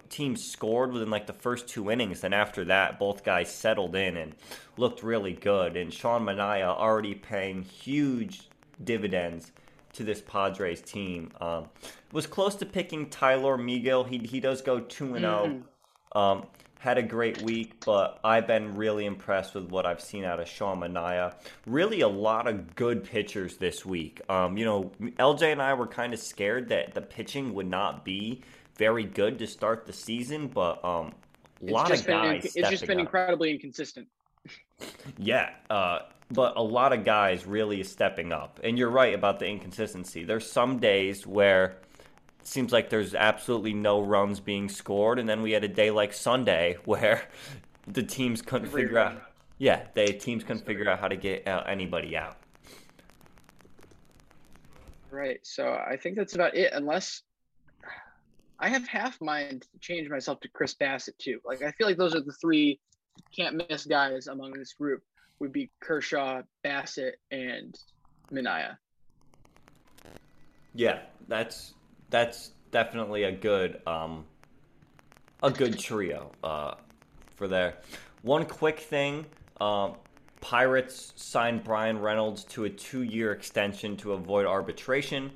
teams 0.09 0.45
scored 0.45 0.93
within 0.93 1.11
like 1.11 1.27
the 1.27 1.33
first 1.35 1.69
two 1.69 1.91
innings, 1.91 2.25
and 2.25 2.33
after 2.33 2.65
that, 2.67 2.99
both 2.99 3.25
guys 3.25 3.53
settled 3.55 3.95
in 3.95 4.17
and 4.17 4.35
looked 4.77 5.03
really 5.03 5.33
good. 5.35 5.77
And 5.77 5.93
Sean 5.93 6.25
Manaea 6.25 6.69
already 6.69 7.15
paying 7.15 7.63
huge 7.63 8.49
dividends 8.83 9.53
to 9.95 10.05
this 10.05 10.21
Padres 10.21 10.81
team. 10.81 11.31
Um, 11.41 11.69
was 12.13 12.27
close 12.27 12.55
to 12.57 12.67
picking 12.67 13.11
Tylor 13.11 13.59
Megill. 13.59 14.09
He 14.09 14.19
he 14.19 14.41
does 14.41 14.63
go 14.63 14.81
two 14.81 15.15
and 15.15 15.21
zero. 15.21 15.63
Had 16.85 16.99
a 16.99 17.03
great 17.03 17.41
week, 17.41 17.83
but 17.87 18.21
I've 18.23 18.47
been 18.47 18.75
really 18.75 19.07
impressed 19.07 19.55
with 19.55 19.71
what 19.71 19.87
I've 19.87 20.03
seen 20.03 20.23
out 20.23 20.39
of 20.39 20.47
Sean 20.47 20.81
Manaea. 20.81 21.33
Really, 21.65 22.03
a 22.03 22.09
lot 22.09 22.47
of 22.47 22.75
good 22.75 23.05
pitchers 23.05 23.57
this 23.57 23.87
week. 23.87 24.21
Um, 24.29 24.59
you 24.59 24.67
know, 24.67 24.93
LJ 25.01 25.53
and 25.53 25.63
I 25.63 25.73
were 25.73 25.87
kind 25.87 26.13
of 26.13 26.21
scared 26.21 26.69
that 26.69 26.93
the 26.93 27.01
pitching 27.01 27.55
would 27.55 27.71
not 27.71 28.05
be 28.05 28.43
very 28.77 29.05
good 29.05 29.39
to 29.39 29.47
start 29.47 29.87
the 29.87 29.95
season, 29.95 30.49
but 30.49 30.85
um, 30.85 31.15
a 31.67 31.73
lot 31.73 31.91
of 31.91 32.05
been 32.05 32.23
guys. 32.23 32.53
it's 32.55 32.69
just 32.69 32.87
been 32.87 32.99
up. 32.99 33.07
incredibly 33.07 33.51
inconsistent. 33.51 34.07
Yeah, 35.17 35.53
uh, 35.71 36.01
but 36.31 36.59
a 36.59 36.63
lot 36.63 36.93
of 36.93 37.03
guys 37.03 37.47
really 37.47 37.81
is 37.81 37.91
stepping 37.91 38.31
up. 38.31 38.61
And 38.63 38.77
you're 38.77 38.91
right 38.91 39.15
about 39.15 39.39
the 39.39 39.47
inconsistency. 39.47 40.25
There's 40.25 40.51
some 40.51 40.81
days 40.81 41.27
where 41.27 41.77
seems 42.47 42.73
like 42.73 42.91
there's 42.91 43.15
absolutely 43.15 43.73
no 43.73 44.01
runs 44.01 44.41
being 44.41 44.69
scored, 44.69 45.19
and 45.19 45.29
then 45.29 45.43
we 45.43 45.53
had 45.53 45.65
a 45.65 45.69
day 45.69 45.91
like 45.91 46.13
Sunday 46.13 46.77
where 46.85 47.29
the 47.87 48.03
teams 48.03 48.43
couldn't 48.43 48.69
Every 48.69 48.85
figure 48.85 48.99
out. 48.99 49.23
Yeah, 49.59 49.83
they 49.95 50.09
teams 50.09 50.43
couldn't 50.43 50.67
figure 50.67 50.89
out 50.89 50.99
how 50.99 51.09
to 51.09 51.17
get 51.17 51.47
uh, 51.47 51.63
anybody 51.67 52.17
out. 52.17 52.37
Right. 55.11 55.39
So 55.43 55.69
I 55.69 55.97
think 55.97 56.17
that's 56.17 56.35
about 56.35 56.57
it. 56.57 56.73
Unless 56.73 57.23
I 58.59 58.69
have 58.69 58.87
half 58.89 59.21
mind 59.21 59.63
to 59.73 59.79
change 59.79 60.09
myself 60.09 60.41
to 60.41 60.49
Chris 60.49 60.75
Bassitt 60.75 61.17
too. 61.19 61.41
Like 61.45 61.63
I 61.63 61.71
feel 61.73 61.87
like 61.87 61.97
those 61.97 62.15
are 62.17 62.21
the 62.21 62.33
three 62.33 62.81
can't 63.35 63.63
miss 63.69 63.85
guys 63.85 64.27
among 64.27 64.53
this 64.53 64.73
group 64.73 65.03
would 65.39 65.53
be 65.53 65.71
Kershaw, 65.81 66.43
Bassitt, 66.65 67.13
and 67.31 67.79
Manaea. 68.33 68.77
Yeah, 70.75 71.01
that's 71.29 71.75
that's 72.15 72.53
definitely 72.71 73.25
a 73.25 73.33
good 73.33 73.81
um 73.89 74.25
a 75.43 75.51
good 75.51 75.77
trio 75.77 76.31
uh 76.45 76.75
for 77.35 77.49
there. 77.49 77.75
One 78.23 78.47
quick 78.47 78.79
thing, 78.79 79.27
um 79.61 79.95
Pirates 80.41 81.13
signed 81.17 81.65
Bryan 81.65 81.99
Reynolds 81.99 82.45
to 82.45 82.67
a 82.67 82.71
2-year 82.71 83.33
extension 83.33 83.97
to 83.97 84.13
avoid 84.13 84.47
arbitration. 84.47 85.33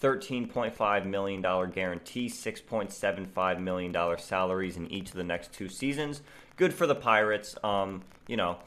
$13.5 0.00 1.06
million 1.06 1.42
guarantee, 1.42 2.28
$6.75 2.28 3.60
million 3.60 4.18
salaries 4.18 4.76
in 4.76 4.90
each 4.92 5.08
of 5.08 5.16
the 5.16 5.24
next 5.24 5.52
two 5.52 5.68
seasons. 5.68 6.22
Good 6.56 6.72
for 6.72 6.86
the 6.86 6.94
Pirates. 6.94 7.56
Um, 7.64 8.02
you 8.28 8.36
know, 8.36 8.58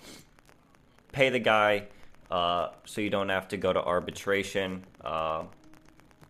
pay 1.13 1.29
the 1.29 1.39
guy 1.39 1.87
uh, 2.29 2.69
so 2.85 3.01
you 3.01 3.09
don't 3.09 3.29
have 3.29 3.47
to 3.49 3.57
go 3.57 3.71
to 3.71 3.81
arbitration. 3.81 4.83
Uh, 4.99 5.43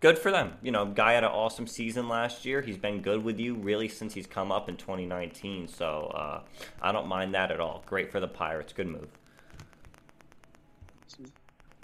good 0.00 0.18
for 0.18 0.30
them. 0.30 0.54
You 0.62 0.72
know, 0.72 0.86
guy 0.86 1.12
had 1.12 1.24
an 1.24 1.30
awesome 1.30 1.66
season 1.66 2.08
last 2.08 2.44
year. 2.44 2.60
He's 2.60 2.78
been 2.78 3.00
good 3.00 3.22
with 3.22 3.38
you 3.38 3.54
really 3.54 3.88
since 3.88 4.14
he's 4.14 4.26
come 4.26 4.52
up 4.52 4.68
in 4.68 4.76
2019. 4.76 5.68
So 5.68 6.12
uh, 6.14 6.42
I 6.82 6.92
don't 6.92 7.06
mind 7.06 7.34
that 7.34 7.50
at 7.50 7.60
all. 7.60 7.82
Great 7.86 8.10
for 8.10 8.20
the 8.20 8.28
Pirates. 8.28 8.72
Good 8.72 8.88
move. 8.88 9.08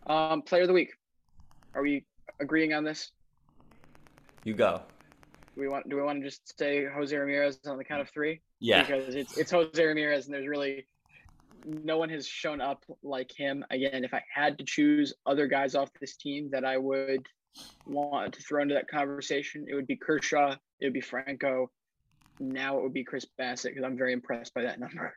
Um, 0.07 0.43
player 0.43 0.63
of 0.63 0.69
the 0.69 0.75
week. 0.75 0.93
Are 1.75 1.83
we 1.83 2.05
agreeing 2.41 2.73
on 2.73 2.85
this? 2.85 3.11
You 4.45 4.55
go. 4.55 4.83
Do 5.55 5.61
we 5.61 5.69
want 5.69 5.89
do 5.89 5.97
we 5.97 6.03
want 6.03 6.21
to 6.21 6.25
just 6.25 6.59
say 6.59 6.85
Jose 6.85 7.17
Ramirez 7.17 7.59
on 7.67 7.79
the 7.79 7.85
count 7.85 8.01
of 8.01 8.11
three? 8.11 8.41
Yeah. 8.61 8.83
Because 8.83 9.15
it's 9.15 9.39
it's 9.39 9.51
Jose 9.51 9.83
Ramirez 9.83 10.27
and 10.27 10.35
there's 10.35 10.49
really 10.49 10.87
no 11.65 11.97
one 11.97 12.11
has 12.11 12.27
shown 12.27 12.61
up 12.61 12.85
like 13.03 13.33
him. 13.33 13.65
Again, 13.71 14.05
if 14.05 14.13
I 14.13 14.23
had 14.33 14.59
to 14.59 14.65
choose 14.65 15.15
other 15.25 15.47
guys 15.47 15.75
off 15.75 15.89
this 16.01 16.17
team 16.17 16.51
that 16.51 16.65
I 16.65 16.77
would 16.77 17.27
want 17.87 18.35
to 18.35 18.43
throw 18.43 18.63
into 18.63 18.75
that 18.75 18.89
conversation, 18.89 19.67
it 19.69 19.75
would 19.75 19.87
be 19.87 19.97
Kershaw, 19.97 20.57
it 20.81 20.87
would 20.87 20.93
be 20.93 21.01
Franco. 21.01 21.71
Now 22.41 22.79
it 22.79 22.83
would 22.83 22.93
be 22.93 23.05
Chris 23.05 23.27
Bassitt 23.39 23.71
because 23.71 23.85
I'm 23.85 23.97
very 23.97 24.13
impressed 24.13 24.55
by 24.55 24.63
that 24.63 24.81
number. 24.81 25.15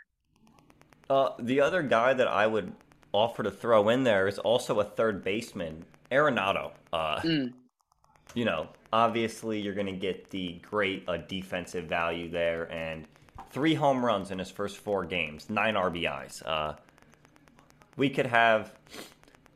Uh, 1.09 1.29
the 1.39 1.61
other 1.61 1.81
guy 1.81 2.13
that 2.13 2.27
I 2.27 2.45
would 2.45 2.73
offer 3.13 3.41
to 3.41 3.49
throw 3.49 3.89
in 3.89 4.03
there 4.03 4.27
is 4.27 4.37
also 4.39 4.79
a 4.79 4.83
third 4.83 5.23
baseman, 5.23 5.85
Arenado. 6.11 6.71
Uh, 6.91 7.19
Mm. 7.21 7.53
You 8.33 8.45
know, 8.45 8.67
obviously 8.91 9.59
you're 9.59 9.73
going 9.73 9.87
to 9.87 9.93
get 9.93 10.29
the 10.29 10.59
great 10.69 11.07
uh, 11.07 11.17
defensive 11.17 11.85
value 11.85 12.29
there, 12.29 12.71
and 12.71 13.07
three 13.51 13.73
home 13.73 14.05
runs 14.05 14.31
in 14.31 14.39
his 14.39 14.51
first 14.51 14.77
four 14.77 15.05
games, 15.05 15.49
nine 15.49 15.75
RBIs. 15.75 16.45
Uh, 16.45 16.73
we 17.95 18.09
could 18.09 18.25
have, 18.25 18.73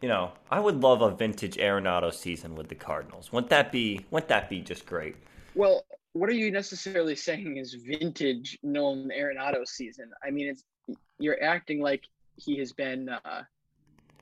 you 0.02 0.10
know, 0.10 0.32
I 0.49 0.60
would 0.60 0.82
love 0.82 1.02
a 1.02 1.12
vintage 1.12 1.58
Arenado 1.58 2.14
season 2.14 2.56
with 2.56 2.68
the 2.68 2.76
Cardinals. 2.76 3.32
Wouldn't 3.32 3.52
that 3.52 3.72
be? 3.72 4.06
Wouldn't 4.10 4.30
that 4.30 4.49
be 4.49 4.62
just 4.62 4.86
great? 4.86 5.16
Well, 5.54 5.86
what 6.14 6.30
are 6.30 6.34
you 6.34 6.52
necessarily 6.52 7.16
saying 7.16 7.58
is 7.58 7.74
vintage 7.74 8.58
Nolan 8.64 9.10
Arenado 9.10 9.66
season? 9.66 10.12
I 10.26 10.32
mean, 10.32 10.49
it's 10.49 10.64
you're 11.20 11.41
acting 11.43 11.82
like 11.82 12.04
he 12.36 12.58
has 12.58 12.74
been 12.74 13.10
uh, 13.10 13.43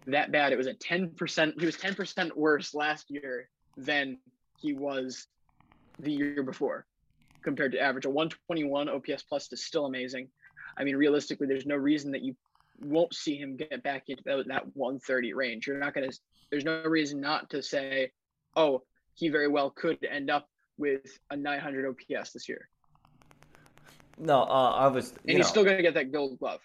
that 0.07 0.32
bad. 0.32 0.51
It 0.51 0.57
was 0.57 0.67
a 0.67 0.73
ten 0.73 1.11
percent. 1.11 1.55
He 1.57 1.65
was 1.65 1.77
ten 1.77 1.95
percent 1.95 2.36
worse 2.38 2.73
last 2.73 3.09
year 3.09 3.49
than 3.77 4.17
he 4.59 4.73
was 4.73 5.27
the 5.99 6.11
year 6.11 6.43
before, 6.43 6.86
compared 7.41 7.71
to 7.71 7.80
average. 7.80 8.05
A 8.05 8.09
121 8.09 8.89
OPS 8.89 9.23
plus 9.23 9.51
is 9.53 9.63
still 9.63 9.86
amazing. 9.86 10.27
I 10.77 10.84
mean, 10.84 10.97
realistically, 10.97 11.47
there's 11.47 11.65
no 11.65 11.75
reason 11.75 12.11
that 12.11 12.21
you 12.21 12.36
won't 12.82 13.13
see 13.13 13.36
him 13.38 13.55
get 13.55 13.84
back 13.84 14.03
into 14.07 14.23
that, 14.25 14.47
that 14.47 14.75
130 14.75 15.34
range. 15.34 15.67
You're 15.67 15.77
not 15.77 15.93
gonna. 15.93 16.09
There's 16.51 16.65
no 16.65 16.84
reason 16.84 17.21
not 17.21 17.49
to 17.51 17.61
say, 17.61 18.11
oh, 18.55 18.84
he 19.15 19.30
very 19.30 19.47
well 19.47 19.69
could 19.69 19.97
end 20.03 20.30
up 20.30 20.47
with 20.77 21.19
a 21.30 21.36
900 21.36 21.88
OPS 21.89 22.32
this 22.32 22.47
year, 22.47 22.69
No, 24.17 24.43
uh, 24.43 24.71
I 24.71 24.88
was. 24.88 25.11
and 25.11 25.19
he's 25.25 25.38
know, 25.39 25.43
still 25.43 25.63
gonna 25.63 25.82
get 25.82 25.93
that 25.95 26.11
Gold 26.11 26.39
Glove. 26.39 26.61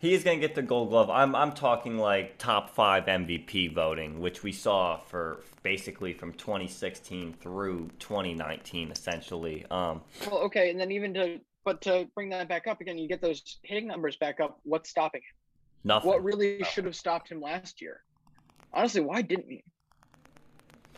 He 0.00 0.12
is 0.12 0.22
going 0.24 0.40
to 0.40 0.46
get 0.46 0.54
the 0.54 0.62
Gold 0.62 0.90
Glove. 0.90 1.08
I'm 1.08 1.34
I'm 1.34 1.52
talking 1.52 1.96
like 1.98 2.36
top 2.38 2.70
five 2.70 3.06
MVP 3.06 3.72
voting, 3.74 4.20
which 4.20 4.42
we 4.42 4.52
saw 4.52 4.98
for 4.98 5.42
basically 5.62 6.12
from 6.12 6.32
2016 6.34 7.34
through 7.40 7.90
2019, 7.98 8.90
essentially. 8.90 9.64
Um, 9.70 10.02
Well, 10.26 10.40
okay, 10.40 10.70
and 10.70 10.78
then 10.78 10.90
even 10.90 11.14
to 11.14 11.40
but 11.66 11.82
to 11.82 12.08
bring 12.14 12.30
that 12.30 12.48
back 12.48 12.66
up 12.66 12.80
again, 12.80 12.96
you 12.96 13.08
get 13.08 13.20
those 13.20 13.58
hitting 13.62 13.86
numbers 13.86 14.16
back 14.16 14.40
up. 14.40 14.58
What's 14.62 14.88
stopping 14.88 15.20
him? 15.20 15.36
nothing. 15.84 16.08
What 16.08 16.24
really 16.24 16.62
should 16.64 16.84
have 16.86 16.96
stopped 16.96 17.30
him 17.30 17.40
last 17.42 17.82
year? 17.82 18.00
Honestly, 18.72 19.02
why 19.02 19.20
didn't 19.20 19.50
he? 19.50 19.62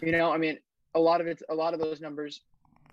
You 0.01 0.12
know, 0.12 0.31
I 0.31 0.39
mean, 0.39 0.59
a 0.95 1.01
lot 1.01 1.21
of 1.21 1.27
it's 1.27 1.43
a 1.49 1.55
lot 1.55 1.75
of 1.75 1.81
those 1.81 2.01
numbers 2.01 2.43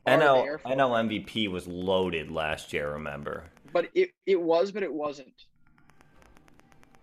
NL 0.07 0.59
NL 0.61 1.09
MVP 1.21 1.49
was 1.49 1.67
loaded 1.67 2.31
last 2.31 2.73
year. 2.73 2.91
Remember? 2.93 3.45
but 3.73 3.89
it 3.93 4.11
it 4.25 4.41
was, 4.41 4.71
but 4.71 4.83
it 4.83 4.93
wasn't. 4.93 5.33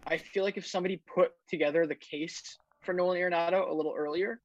I 0.07 0.17
feel 0.17 0.45
like 0.45 0.57
if 0.57 0.67
somebody 0.67 1.03
put 1.13 1.33
together 1.49 1.87
the 1.87 1.95
case 1.95 2.59
for 2.81 2.93
Nolan 2.93 3.19
Arenado 3.19 3.69
a 3.71 3.75
little 3.75 3.95
earlier, 3.97 4.41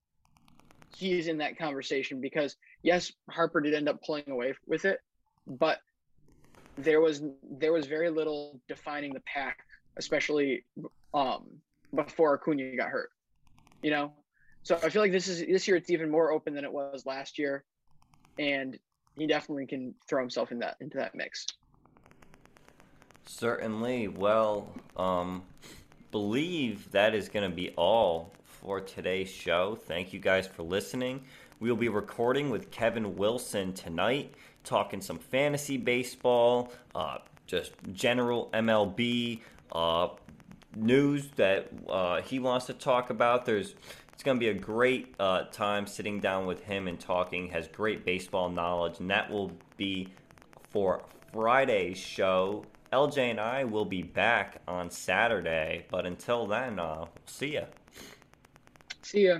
he's 0.95 1.27
in 1.27 1.37
that 1.37 1.57
conversation 1.57 2.19
because 2.19 2.55
yes, 2.83 3.11
Harper 3.29 3.61
did 3.61 3.73
end 3.73 3.87
up 3.87 4.01
pulling 4.03 4.29
away 4.29 4.53
with 4.67 4.85
it, 4.85 4.99
but 5.45 5.79
there 6.77 7.01
was 7.01 7.23
there 7.49 7.73
was 7.73 7.87
very 7.87 8.09
little 8.09 8.59
defining 8.67 9.13
the 9.13 9.21
pack, 9.21 9.59
especially 9.97 10.63
um, 11.13 11.45
before 11.93 12.33
Acuna 12.33 12.75
got 12.75 12.89
hurt. 12.89 13.09
You 13.81 13.91
know, 13.91 14.13
so 14.63 14.79
I 14.83 14.89
feel 14.89 15.01
like 15.01 15.11
this 15.11 15.27
is 15.27 15.45
this 15.45 15.67
year 15.67 15.77
it's 15.77 15.89
even 15.89 16.09
more 16.09 16.31
open 16.31 16.53
than 16.53 16.63
it 16.63 16.71
was 16.71 17.05
last 17.05 17.37
year, 17.37 17.63
and 18.37 18.77
he 19.17 19.27
definitely 19.27 19.65
can 19.65 19.95
throw 20.07 20.21
himself 20.21 20.51
in 20.51 20.59
that 20.59 20.77
into 20.81 20.97
that 20.97 21.15
mix. 21.15 21.45
Certainly. 23.25 24.07
Well, 24.09 24.73
um, 24.95 25.43
believe 26.11 26.91
that 26.91 27.13
is 27.13 27.29
going 27.29 27.49
to 27.49 27.55
be 27.55 27.71
all 27.71 28.33
for 28.45 28.79
today's 28.81 29.29
show. 29.29 29.75
Thank 29.75 30.13
you 30.13 30.19
guys 30.19 30.47
for 30.47 30.63
listening. 30.63 31.23
We'll 31.59 31.75
be 31.75 31.89
recording 31.89 32.51
with 32.51 32.69
Kevin 32.69 33.15
Wilson 33.15 33.73
tonight, 33.73 34.31
talking 34.63 35.01
some 35.01 35.17
fantasy 35.17 35.77
baseball, 35.77 36.71
uh, 36.93 37.17
just 37.47 37.73
general 37.93 38.51
MLB 38.53 39.41
uh, 39.71 40.09
news 40.75 41.29
that 41.35 41.69
uh, 41.89 42.21
he 42.21 42.37
wants 42.37 42.67
to 42.67 42.73
talk 42.73 43.09
about. 43.09 43.47
There's 43.47 43.73
it's 44.13 44.21
going 44.21 44.37
to 44.37 44.39
be 44.39 44.49
a 44.49 44.53
great 44.53 45.15
uh, 45.19 45.45
time 45.45 45.87
sitting 45.87 46.19
down 46.19 46.45
with 46.45 46.61
him 46.63 46.87
and 46.87 46.99
talking. 46.99 47.47
Has 47.47 47.67
great 47.67 48.05
baseball 48.05 48.51
knowledge, 48.51 48.99
and 48.99 49.09
that 49.09 49.27
will 49.31 49.51
be 49.77 50.09
for 50.69 51.01
Friday's 51.33 51.97
show. 51.97 52.65
LJ 52.93 53.31
and 53.31 53.39
I 53.39 53.63
will 53.63 53.85
be 53.85 54.03
back 54.03 54.61
on 54.67 54.91
Saturday, 54.91 55.87
but 55.89 56.05
until 56.05 56.45
then, 56.45 56.77
uh, 56.77 57.05
see 57.25 57.53
ya. 57.55 57.63
See 59.01 59.25
ya. 59.25 59.39